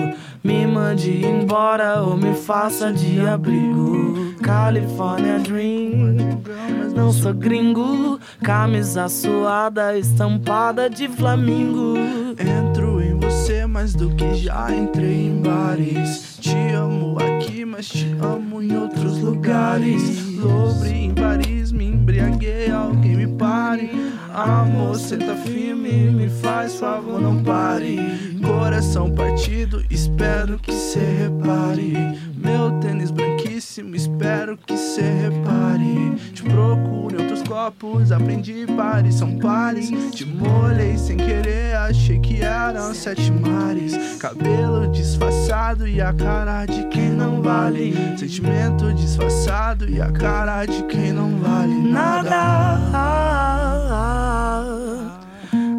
[0.45, 4.35] Me mande embora ou me faça de abrigo.
[4.43, 6.28] California Dream,
[6.77, 8.19] mas não sou gringo.
[8.43, 11.95] Camisa suada, estampada de flamingo.
[12.39, 16.39] Entro em você mais do que já entrei em bares.
[16.41, 20.37] Te amo aqui, mas te amo em outros lugares.
[20.37, 23.91] Louvre em Paris, me embriaguei, alguém me pare.
[24.33, 27.99] Amor, senta firme, me faz favor, não pare.
[28.45, 31.97] Coração partido, espero que cê repare.
[32.41, 36.15] Meu tênis branquíssimo, espero que cê repare.
[36.33, 39.91] Te procuro em outros copos, aprendi pares, são pares.
[40.13, 44.19] Te molhei sem querer, achei que eram sete mares.
[44.19, 47.95] Cabelo disfarçado e a cara de quem não vale.
[48.17, 52.79] Sentimento disfarçado e a cara de quem não vale nada.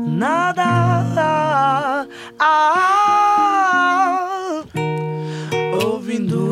[0.08, 0.90] Nada.
[2.42, 2.99] Ah,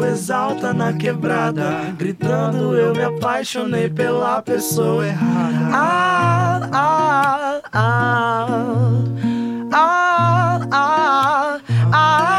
[0.06, 5.70] exalta na quebrada, gritando eu me apaixonei pela pessoa errada.
[5.74, 8.48] Ah, ah, ah,
[9.72, 11.60] ah, ah,
[11.93, 12.38] ah.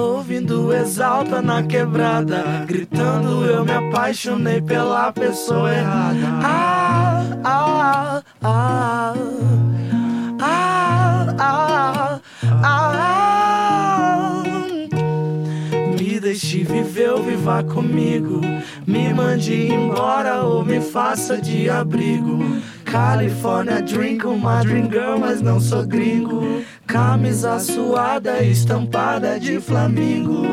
[0.00, 6.28] Ouvindo exalta na quebrada, gritando eu me apaixonei pela pessoa errada.
[6.42, 9.14] Ah, ah, ah,
[10.40, 12.20] ah, ah,
[12.62, 13.37] ah.
[16.40, 18.40] Viver ou viva comigo.
[18.86, 22.38] Me mande embora ou me faça de abrigo.
[22.84, 26.62] California drink, uma dream girl, mas não sou gringo.
[26.86, 30.46] Camisa suada, estampada de flamingos.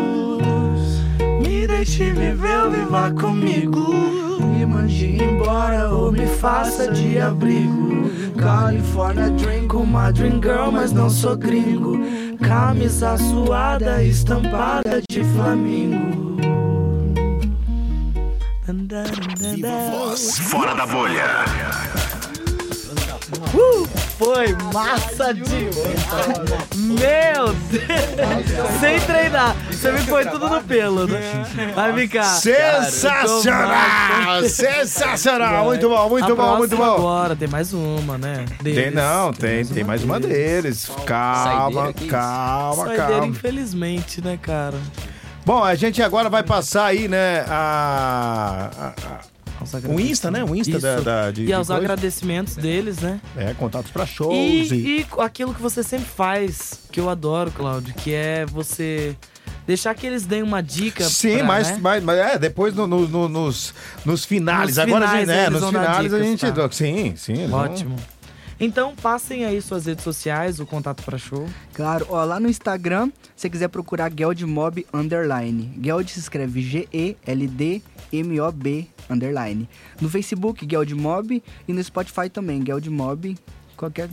[1.40, 3.94] Me deixe viver viva comigo.
[4.42, 8.10] Me mande embora ou me faça de abrigo.
[8.38, 12.00] California drink, uma dream girl, mas não sou gringo.
[12.48, 16.38] Camisa suada, estampada de flamingo.
[19.38, 21.46] Viva Voz fora da bolha.
[23.52, 23.88] Uh,
[24.18, 26.76] foi massa demais.
[26.76, 28.80] Meu Deus.
[28.80, 29.56] Sem treinar.
[29.76, 31.46] Você me põe tudo no pelo, né?
[31.76, 32.24] Vai ficar.
[32.26, 34.44] Sensacional!
[34.50, 35.66] Sensacional!
[35.66, 36.84] Muito bom, muito A bom, muito bom.
[36.96, 38.46] Agora, tem mais uma, né?
[38.64, 38.94] Tem Deles.
[38.96, 40.90] não, tem, tem mais uma deles.
[41.06, 43.28] Calma, calma, Saideira, calma.
[43.28, 44.78] infelizmente, né, cara?
[45.46, 48.70] Bom, a gente agora vai passar aí, né, a...
[48.80, 49.36] a- a-
[49.90, 50.44] o Insta, né?
[50.44, 51.04] O Insta da, Isso.
[51.04, 51.82] da- de, e aos coisa.
[51.82, 53.20] agradecimentos deles, né?
[53.38, 57.94] É, contatos pra shows E, e aquilo que você sempre faz, que eu adoro, Cláudio,
[57.96, 59.16] que é você
[59.68, 61.04] deixar que eles deem uma dica.
[61.04, 61.78] Sim, pra, mas, né?
[61.82, 63.74] mas, mas é, depois no- no- no- nos,
[64.06, 64.78] nos finales.
[64.78, 66.52] Nos agora, finais, né, eles nos vão dar finais a gente.
[66.52, 66.72] tá?
[66.72, 67.34] Sim, sim.
[67.34, 67.96] eles vão- Ótimo.
[68.58, 71.46] Então passem aí suas redes sociais, o contato pra show.
[71.74, 75.78] Claro, ó, lá no Instagram, se você quiser procurar Geldmob Underline.
[75.84, 76.62] Geld se escreve
[77.66, 79.70] G-E-L-D-M-O-B Underline.
[80.00, 83.36] No Facebook, Geldmob, e no Spotify também, Geldmob.
[83.76, 84.10] Qualquer.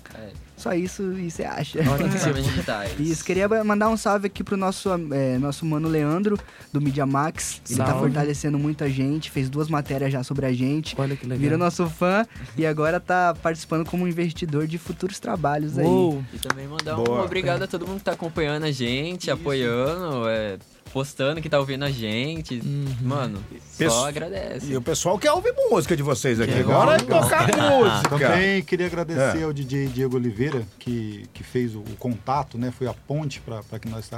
[0.62, 1.80] Só isso e você acha.
[2.40, 2.92] Digitais.
[3.00, 6.38] Isso, queria mandar um salve aqui pro nosso, é, nosso mano Leandro,
[6.72, 7.60] do Media Max.
[7.68, 8.02] Ele tá Salve.
[8.02, 10.94] fortalecendo muita gente, fez duas matérias já sobre a gente.
[10.96, 11.40] Olha que legal.
[11.40, 12.24] Virou nosso fã
[12.56, 15.86] e agora tá participando como investidor de futuros trabalhos aí.
[16.32, 17.24] E também mandar um Boa.
[17.24, 20.58] obrigado a todo mundo que tá acompanhando a gente, apoiando, é,
[20.92, 22.60] postando que tá ouvindo a gente.
[22.64, 22.86] Uhum.
[23.00, 23.38] Mano,
[23.78, 24.66] Pesso- só agradece.
[24.72, 26.52] E o pessoal quer ouvir música de vocês aqui.
[26.52, 28.18] Legal, Agora é tocar música.
[28.18, 29.42] Também queria agradecer É.
[29.44, 32.70] ao DJ Diego Oliveira, que, que fez o, o contato, né?
[32.70, 34.08] Foi a ponte para que nós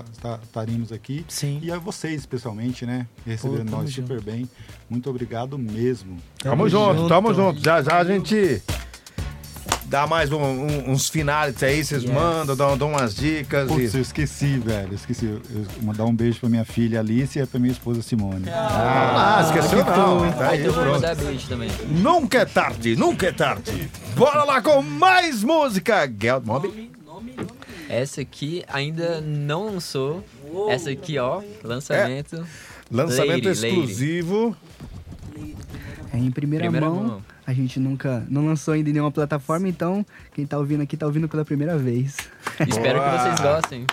[0.43, 1.25] estaríamos aqui.
[1.29, 1.61] Sim.
[1.63, 3.07] E a vocês, especialmente, né?
[3.25, 4.49] Receberam tamo nós super bem.
[4.91, 6.19] Muito obrigado mesmo.
[6.43, 7.63] Tamo, junto, tamo junto.
[7.63, 8.63] Já já a gente
[9.87, 13.69] dá mais um- um- uns finales aí, vocês mandam, dão, dão umas dicas.
[13.69, 14.95] Putz, e- eu esqueci, velho.
[14.95, 15.27] Esqueci.
[15.27, 18.45] Eu, eu mandar um beijo pra minha filha Alice e pra minha esposa Simone.
[18.51, 20.33] Ah, esqueceu não.
[20.33, 20.63] Tá aí,
[21.25, 21.71] beijo também.
[21.91, 23.91] Nunca é tarde, nunca é tarde.
[24.17, 26.07] Bora lá com mais música.
[26.21, 26.91] Geld Mob.
[27.89, 30.25] Essa aqui ainda não lançou.
[30.71, 32.45] Essa aqui, ó, lançamento.
[32.91, 34.57] Lançamento Lady, exclusivo.
[36.13, 37.23] É em primeira, Primeira mão, mão.
[37.47, 41.05] A gente nunca não lançou ainda em nenhuma plataforma, então quem tá ouvindo aqui tá
[41.05, 42.17] ouvindo pela primeira vez.
[42.67, 43.87] Espero que vocês gostem.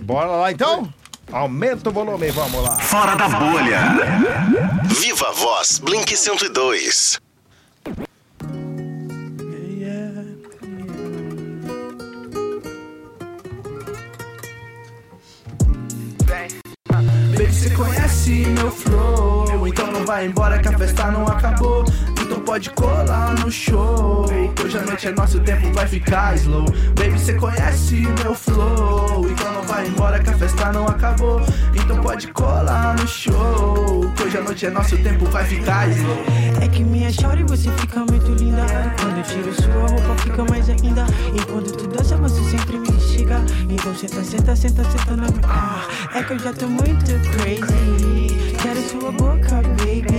[0.00, 0.92] Bora lá então?
[1.30, 2.78] Aumenta o volume, vamos lá.
[2.78, 3.80] Fora da bolha.
[4.86, 7.20] Viva Voz Blink 102.
[17.38, 21.84] Baby, você conhece meu flow Então não vai embora que a festa não acabou
[22.28, 24.26] Então pode colar no show.
[24.62, 26.66] Hoje a noite é nosso, o tempo vai ficar slow.
[26.94, 29.26] Baby, você conhece meu flow.
[29.30, 31.40] Então não vai embora que a festa não acabou.
[31.74, 34.12] Então pode colar no show.
[34.22, 36.18] Hoje a noite é nosso, o tempo vai ficar slow.
[36.60, 38.66] É que minha shorty você fica muito linda.
[39.00, 41.06] Quando eu tiro sua roupa fica mais ainda.
[41.34, 43.40] Enquanto tu dança você sempre me instiga.
[43.70, 47.06] Então senta, senta, senta, senta na minha ah, É que eu já tô muito
[47.38, 48.54] crazy.
[48.60, 50.17] Quero sua boca, baby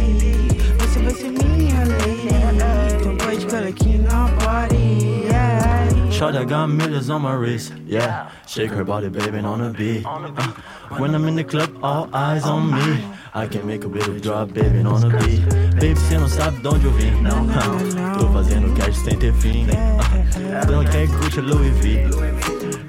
[1.10, 6.68] Você vai ser minha lady Então pode colar aqui na body, yeah Shot, I got
[6.68, 7.72] millions on my wrist.
[7.88, 10.06] Yeah, shake her body, baby, on a beat.
[10.06, 13.06] Uh, when I'm in the club, all eyes on me.
[13.34, 15.80] I can make a little drop, baby, on the beat.
[15.80, 17.12] Baby, cê não sabe de onde eu vim.
[17.22, 18.20] Não, não.
[18.20, 19.66] Tô fazendo cash sem ter fim.
[20.62, 22.04] Então quem curte Louis V.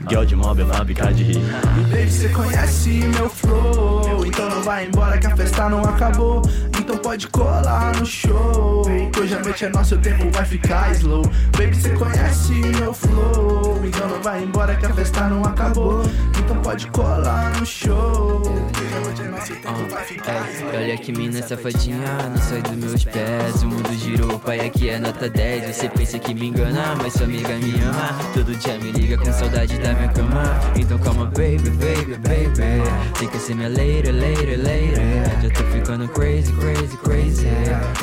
[0.09, 1.41] Girl de mob é pra picar de rir.
[1.89, 6.43] Baby, cê conhece meu flow Então não vai embora que a festa não acabou
[6.91, 8.83] Então pode colar no show
[9.13, 11.23] Que hoje a noite é nosso, o tempo vai ficar slow
[11.57, 16.03] Baby, cê conhece meu flow Então não vai embora que a festa não acabou
[16.37, 20.51] Então pode colar no show Que hoje a noite é nosso, o tempo vai ficar
[20.51, 23.63] slow Olha que mina safadinha, não sai dos meus pés.
[23.63, 25.77] O mundo girou, pai, aqui é nota 10.
[25.77, 28.19] Você pensa que me engana, mas sua amiga me ama.
[28.35, 30.43] Todo dia me liga com saudade da minha cama.
[30.77, 32.83] Então calma, baby, baby, baby.
[33.15, 35.43] Fica ser minha lady, lady, lady.
[35.43, 37.47] Já tô ficando crazy, crazy, crazy.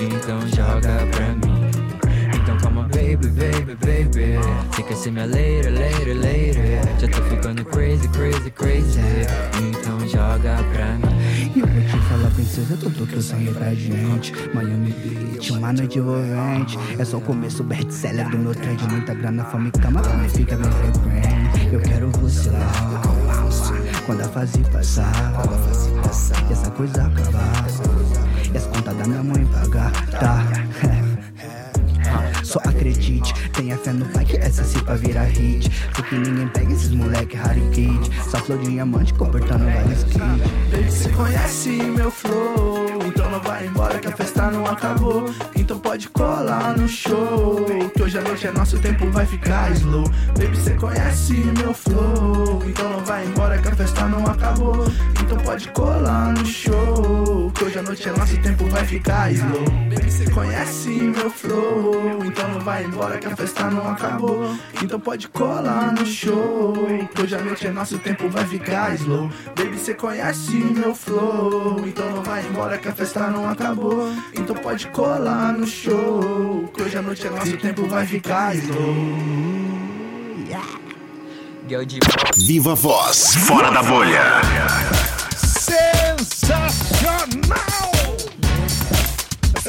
[0.02, 1.70] Então joga pra mim.
[2.36, 4.40] Então calma, baby, baby, baby.
[4.74, 7.00] Fica ser minha lady, lady, lady.
[7.00, 9.00] Já tô ficando crazy, crazy, crazy.
[9.70, 11.18] Então joga pra mim.
[11.56, 15.74] E eu vou te falar, princesa, tudo que eu sonhei pra gente Miami Beach, uma
[15.74, 20.02] noite envolvente É só o começo, best-seller do meu trend Muita grana, fome e cama,
[20.02, 23.02] pra mim fica bem frequente Eu quero você lá
[24.06, 25.34] Quando a fase passar
[26.50, 27.66] E essa coisa acabar
[28.58, 30.44] E as contas da minha mãe pagar, tá?
[32.44, 35.70] Só acredite, tenha fé no pai que essa cipa vira hit.
[35.94, 38.10] Porque ninguém pega esses moleque raro kid.
[38.28, 40.18] Só flor de diamante comportando vários kits
[40.72, 45.26] Baby, cê conhece meu flow Então não vai embora que a festa não acabou.
[45.56, 47.66] Então pode colar no show.
[47.94, 50.04] Que hoje a noite é nosso, tempo vai ficar slow.
[50.38, 52.64] Baby, cê conhece meu flow.
[52.66, 54.86] Então não vai embora que a festa não acabou.
[55.22, 57.52] Então pode colar no show.
[57.54, 59.66] Que hoje a noite é nosso, tempo vai ficar slow.
[59.90, 62.24] Baby, cê conhece meu flow.
[62.26, 64.56] Então não vai embora que a festa não acabou.
[64.82, 66.76] Então pode colar no show.
[67.14, 69.30] Que hoje a noite é nosso, tempo vai ficar slow.
[69.56, 71.82] Baby, cê conhece meu flow.
[71.86, 76.84] Então não vai embora que a festa não acabou Então pode colar no show Que
[76.84, 79.48] hoje a noite é nosso, o tempo vai ficar slow
[82.38, 84.42] Viva Voz, fora da bolha.
[85.36, 86.78] Sensacional!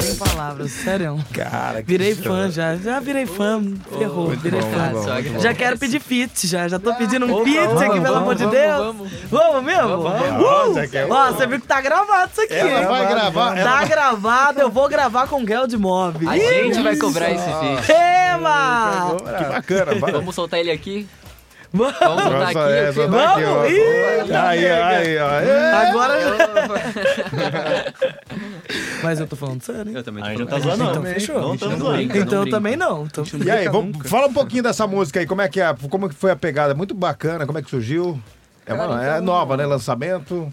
[0.01, 1.17] Sem palavras, sério.
[1.33, 2.23] Cara, que Virei show.
[2.23, 3.61] fã já, já virei fã,
[3.97, 4.91] ferrou, Muito virei bom, fã.
[4.93, 5.39] bom, bom.
[5.39, 8.35] Já quero pedir fit, já, já tô pedindo um fit vamos, aqui, pelo vamos, amor
[8.35, 8.77] de vamos, Deus.
[8.77, 9.11] vamos.
[9.29, 10.01] Vamos mesmo?
[10.01, 10.77] vamos.
[10.77, 10.89] Uh!
[10.89, 12.53] Que é- Ó, você viu que tá gravado isso aqui.
[12.53, 16.27] Ela vai gravar, Tá gravado, eu vou gravar com o Gel de Mob.
[16.27, 17.91] A gente vai cobrar esse feat.
[17.91, 19.15] Ema!
[19.37, 19.95] Que bacana.
[19.95, 21.07] vai- Vamos soltar ele aqui?
[21.71, 22.73] Vamos Nossa, aqui?
[22.73, 22.93] é, quê?
[22.93, 23.53] soltar aqui, ó.
[23.53, 23.71] Vamos!
[23.71, 25.29] Ih, Aí, aí, ó.
[25.39, 25.73] É.
[25.89, 26.19] Agora.
[29.03, 29.89] Mas eu tô falando sério.
[29.89, 29.95] hein?
[29.97, 31.03] Eu também tô já tá zoando, Então não.
[31.03, 31.41] fechou.
[31.41, 31.97] Não estamos Não zoando.
[31.97, 33.05] brinca, Então eu também não.
[33.05, 36.09] Então, E aí, vamos, fala um pouquinho dessa música aí, como é que é, como
[36.09, 36.73] que foi a pegada?
[36.75, 38.19] Muito bacana, como é que surgiu?
[38.65, 39.65] É, uma, Cara, é então- nova, né?
[39.65, 40.51] Lançamento.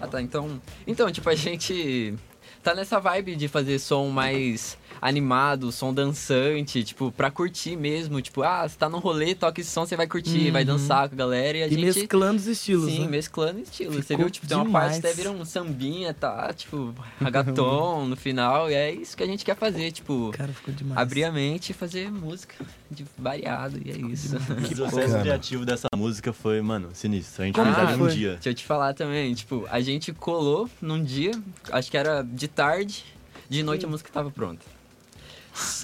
[0.00, 0.22] Ah, tá.
[0.22, 2.14] Então, então, tipo, a gente
[2.62, 8.20] tá nessa vibe de fazer som mais animado, som dançante, tipo, pra curtir mesmo.
[8.20, 10.52] Tipo, ah, você tá no rolê, toca esse som, você vai curtir, Uhum.
[10.52, 11.80] vai dançar com a galera e a E gente...
[11.84, 13.08] mesclando os estilos, Sim, né?
[13.08, 13.96] mesclando estilos.
[14.04, 14.84] Você viu, tipo, tem uma demais.
[14.88, 16.52] parte que até vira um sambinha, tá?
[16.52, 18.70] Tipo, ragaton no final.
[18.70, 20.30] E é isso que a gente quer fazer, tipo...
[20.36, 21.00] Cara, ficou demais.
[21.00, 22.54] Abrir a mente e fazer música
[22.90, 24.36] de variado, e é isso.
[24.36, 24.40] O
[24.76, 27.42] processo criativo dessa música foi, mano, sinistro.
[27.42, 28.32] A gente Ah, fez em um dia.
[28.34, 31.30] Deixa eu te falar também, tipo, a gente colou num dia,
[31.70, 33.04] acho que era de tarde,
[33.48, 34.64] de noite a música tava pronta.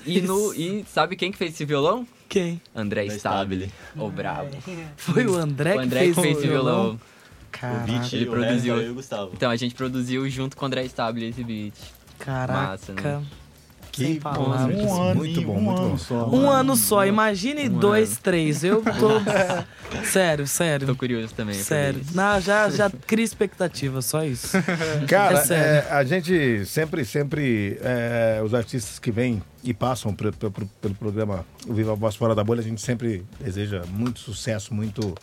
[0.04, 2.06] E, no, e sabe quem que fez esse violão?
[2.28, 2.60] Quem?
[2.74, 4.50] André Stabile, o brabo.
[4.96, 6.94] Foi o André, O André que fez esse violão.
[6.94, 7.00] O
[7.50, 8.74] Caraca, beat, ele o produziu.
[8.74, 9.30] resto, eu e o Gustavo.
[9.34, 11.74] Então a gente produziu junto com o André Stabile esse beat.
[12.18, 12.52] caraca.
[12.52, 13.22] Massa, né?
[13.96, 14.76] Sem Que palavras.
[14.78, 15.98] Um ano, Muito bom, um muito ano bom.
[15.98, 16.28] só.
[16.28, 18.18] Um ano só, imagine Um dois, ano.
[18.22, 18.62] três.
[18.64, 20.04] Eu tô.
[20.04, 20.86] sério, sério.
[20.86, 21.54] Tô curioso também.
[21.54, 22.00] Sério.
[22.14, 24.56] Não, já, já cria expectativa, só isso.
[25.08, 30.32] Cara, É é, a gente sempre, sempre, é, os artistas que vêm e passam pre-
[30.32, 34.72] pelo programa O Viva a Voz Fora da Bolha, a gente sempre deseja muito sucesso,
[34.74, 35.14] muito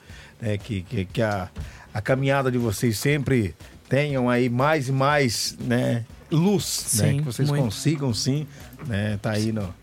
[0.42, 1.50] é, que, que, que a,
[1.94, 3.56] a caminhada de vocês sempre
[3.88, 6.04] tenham aí mais e mais né,
[6.36, 7.64] luz, né, Sim, que vocês muito.
[7.64, 8.48] consigam sim,
[8.88, 9.74] né, tá aí no,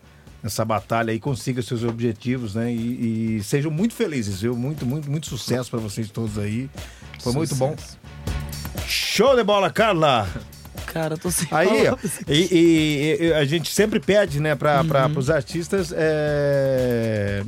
[0.43, 4.57] nessa batalha aí, consiga seus objetivos, né, e, e sejam muito felizes, viu?
[4.57, 6.69] Muito, muito, muito sucesso para vocês todos aí.
[7.23, 7.77] Foi muito bom.
[8.87, 10.29] Show de bola, Carla!
[10.87, 11.97] Cara, eu tô sem Aí, ó,
[12.27, 15.19] e, e- e a gente sempre pede, né, para Uhum.
[15.19, 17.45] os artistas é,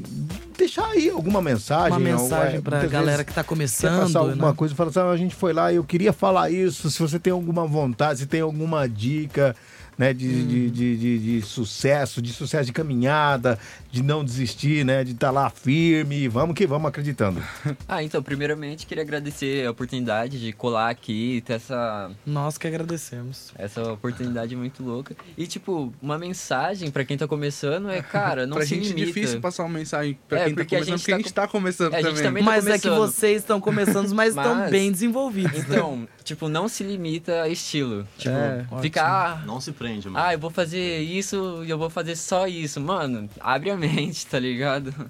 [0.62, 1.90] deixar aí alguma mensagem.
[1.92, 4.00] Uma mensagem pra muitas galera que tá Quer começando.
[4.00, 4.54] passar alguma né?
[4.56, 7.32] coisa, fala assim, "Ah, a gente foi lá, eu queria falar isso, se você tem
[7.32, 9.54] alguma vontade, se tem alguma dica,
[9.98, 10.12] né?
[10.14, 13.58] De, de, de, de- de sucesso, de sucesso de caminhada,
[13.92, 15.04] de não desistir, né?
[15.04, 17.40] De estar lá firme, vamos que vamos acreditando.
[17.86, 22.10] Ah, então, primeiramente, queria agradecer a oportunidade de colar aqui, ter essa...
[22.24, 23.52] Nós que agradecemos.
[23.58, 25.14] Essa oportunidade muito louca.
[25.36, 28.88] E, tipo, uma mensagem pra quem tá começando é, cara, não pra se gente é
[28.94, 29.06] limita.
[29.06, 31.22] difícil passar uma mensagem pra É, quem tá porque a começando, gente porque a tá
[31.22, 32.22] gente tá começando É, a gente também.
[32.22, 32.98] também tá Mas é que começando.
[33.12, 35.66] vocês estão começando, mas estão Mas- bem desenvolvidos.
[35.66, 35.76] né?
[35.76, 38.06] Então, tipo, não se limita a estilo.
[38.16, 39.44] Tipo, É, ficar.
[39.44, 40.24] Não se prende, mano.
[40.24, 42.80] Ah, eu vou fazer isso e eu vou fazer só isso.
[42.80, 44.94] Mano, abre a mente, tá ligado?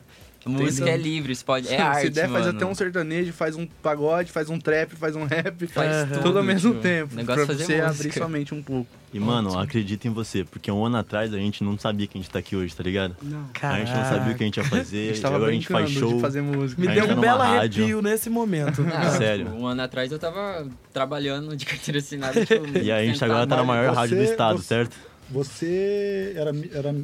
[0.45, 1.69] Música é livre, isso pode.
[1.73, 2.57] É arte, Se der, faz mano.
[2.57, 6.39] até um sertanejo, faz um pagode, faz um trap, faz um rap, Faz tudo, tudo,
[6.39, 7.13] ao mesmo tipo, tempo.
[7.15, 7.91] o negócio pra é fazer você música.
[7.91, 8.91] abrir sua mente um pouco.
[9.15, 12.21] E, mano, acredita em você, porque um ano atrás a gente não sabia que a
[12.21, 13.15] gente tá aqui hoje, tá ligado?
[13.23, 13.47] Não.
[13.63, 15.55] A gente não sabia o que a gente ia fazer, A gente tava agora a
[15.55, 16.19] gente faz show.
[16.19, 16.81] fazer música.
[16.83, 17.85] Me a deu tá um belo rádio.
[17.85, 18.83] arrepio nesse momento.
[18.93, 19.45] Ah, Sério.
[19.45, 22.45] tipo, um ano atrás eu tava trabalhando de carteira assinada.
[22.45, 24.97] Tipo, E a gente agora tá na maior rádio do estado, você- certo?
[25.31, 26.95] Você era, era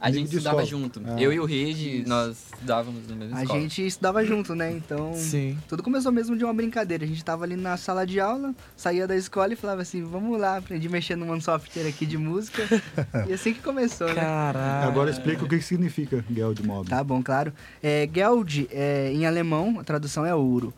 [0.00, 0.82] A amigo gente estudava escola.
[0.82, 1.02] junto.
[1.06, 1.20] Ah.
[1.20, 3.60] Eu e o Regi, nós estudávamos na mesma A escola.
[3.60, 4.70] gente estudava junto, né?
[4.72, 5.58] Então, Sim.
[5.68, 7.04] tudo começou mesmo de uma brincadeira.
[7.04, 10.38] A gente tava ali na sala de aula, saía da escola e falava assim, vamos
[10.40, 12.62] lá, aprendi a mexer num software aqui de música.
[13.28, 14.14] e assim que começou, né?
[14.14, 14.88] Caralho.
[14.88, 16.88] Agora explica o que que significa Geld Mob.
[16.88, 17.52] Tá bom, claro.
[17.82, 20.72] É, Geld, é, em alemão, a tradução é ouro.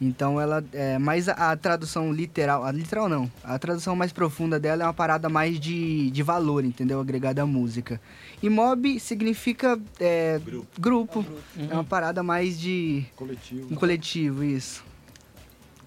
[0.00, 4.60] Então ela é mais a, a tradução literal, a literal não, a tradução mais profunda
[4.60, 7.00] dela é uma parada mais de, de valor, entendeu?
[7.00, 8.00] Agregada à música.
[8.42, 10.38] E mob significa é,
[10.78, 11.24] grupo.
[11.58, 13.72] É uma parada mais de Coletivo.
[13.72, 14.84] um coletivo, isso.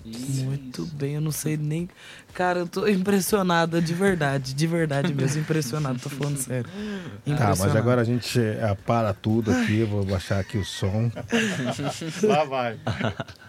[0.05, 1.87] Muito bem, eu não sei nem.
[2.33, 6.69] Cara, eu tô impressionada de verdade, de verdade mesmo, impressionado, tô falando sério.
[7.37, 11.11] Tá, mas agora a gente eh, para tudo aqui, vou baixar aqui o som.
[12.23, 12.79] Lá vai.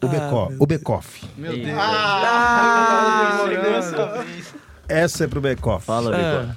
[0.00, 0.56] O Becoff.
[0.60, 1.24] o Becoff.
[1.36, 1.76] Meu Deus.
[1.78, 3.44] Ah,
[4.88, 5.84] Essa é pro Becoff.
[5.84, 6.42] Fala, Ah.
[6.42, 6.54] Bicó.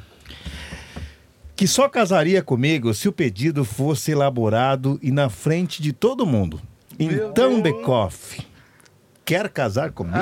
[1.56, 6.60] Que só casaria comigo se o pedido fosse elaborado e na frente de todo mundo.
[7.00, 8.46] Então, Becoff,
[9.26, 10.18] quer casar comigo?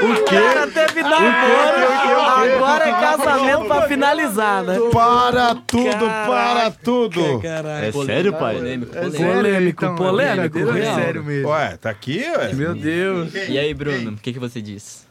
[0.00, 4.78] O cara teve namoro, agora é casamento pra finalizar, né?
[4.92, 7.40] Para tudo, Caraca, para tudo.
[7.40, 7.84] Caralho.
[7.86, 8.54] É sério, pai?
[8.56, 9.32] Polêmico, É polêmico.
[9.32, 10.76] Polêmico, então, polêmico, real.
[10.76, 11.48] É sério mesmo.
[11.48, 12.52] Ué, tá aqui, ué.
[12.52, 13.34] Meu Deus.
[13.34, 15.07] E aí, Bruno, o que, que você diz?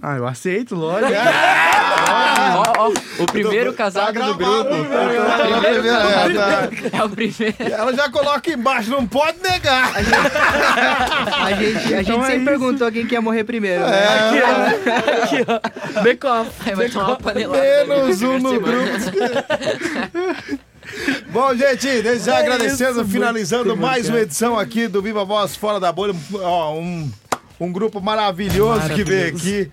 [0.00, 1.12] Ah, eu aceito, lógico.
[2.50, 2.92] Ó, ó,
[3.22, 4.70] o primeiro casado do grupo.
[4.74, 4.84] O
[5.60, 6.72] primeiro casado.
[6.92, 7.56] É o primeiro.
[7.60, 9.92] Ela já coloca embaixo, não pode negar.
[9.96, 12.44] A gente, a gente Então é sempre isso.
[12.44, 14.06] perguntou quem que ia morrer primeiro, né?
[14.08, 15.24] Aqui, ó.
[15.24, 15.44] Aqui,
[15.98, 16.02] ó.
[16.02, 16.50] Becoff.
[16.66, 17.62] Aí vai tomar uma panelada.
[17.86, 18.88] Menos um no grupo.
[21.30, 25.24] Bom, gente, desde já É agradecendo, isso, finalizando muito mais uma edição aqui do Viva
[25.24, 26.14] Voz Fora da Bolha.
[26.34, 27.10] Ó, um,
[27.60, 29.70] um grupo maravilhoso, que veio aqui.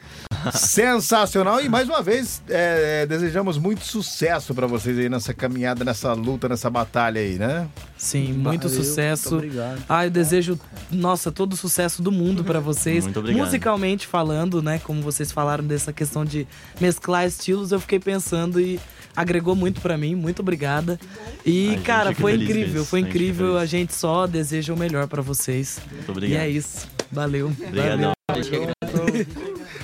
[0.53, 1.61] Sensacional.
[1.61, 6.13] E mais uma vez, é, é, desejamos muito sucesso pra vocês aí nessa caminhada, nessa
[6.13, 7.67] luta, nessa batalha aí, né?
[7.97, 9.31] Sim, muito Valeu, sucesso.
[9.31, 9.83] muito obrigado.
[9.89, 10.59] Ah, eu desejo,
[10.91, 13.03] nossa, todo o sucesso do mundo pra vocês.
[13.05, 13.43] Muito obrigado.
[13.43, 14.79] Musicalmente falando, né?
[14.83, 16.47] Como vocês falaram dessa questão de
[16.79, 18.79] mesclar estilos, eu fiquei pensando e
[19.15, 20.13] agregou muito pra mim.
[20.13, 20.99] Muito obrigada.
[21.45, 23.57] E, cara, foi incrível, foi gente fica incrível.
[23.57, 25.79] A gente só deseja o melhor pra vocês.
[25.91, 26.41] Muito E obrigado.
[26.41, 26.94] é isso.
[27.15, 27.47] Valeu.
[27.47, 28.11] Obrigadão.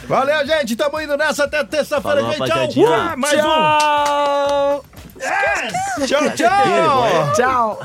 [0.06, 0.76] Valeu, gente.
[0.76, 2.46] Tamo indo nessa até terça-feira, gente.
[2.46, 2.68] Tchau.
[2.84, 3.48] Uh, mais um.
[3.48, 4.86] Tchau!
[6.06, 7.34] Tchau, tchau.
[7.34, 7.80] Tchau!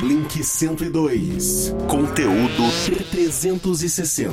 [0.00, 1.74] Blink 102.
[1.86, 2.62] Conteúdo
[3.10, 4.32] 360.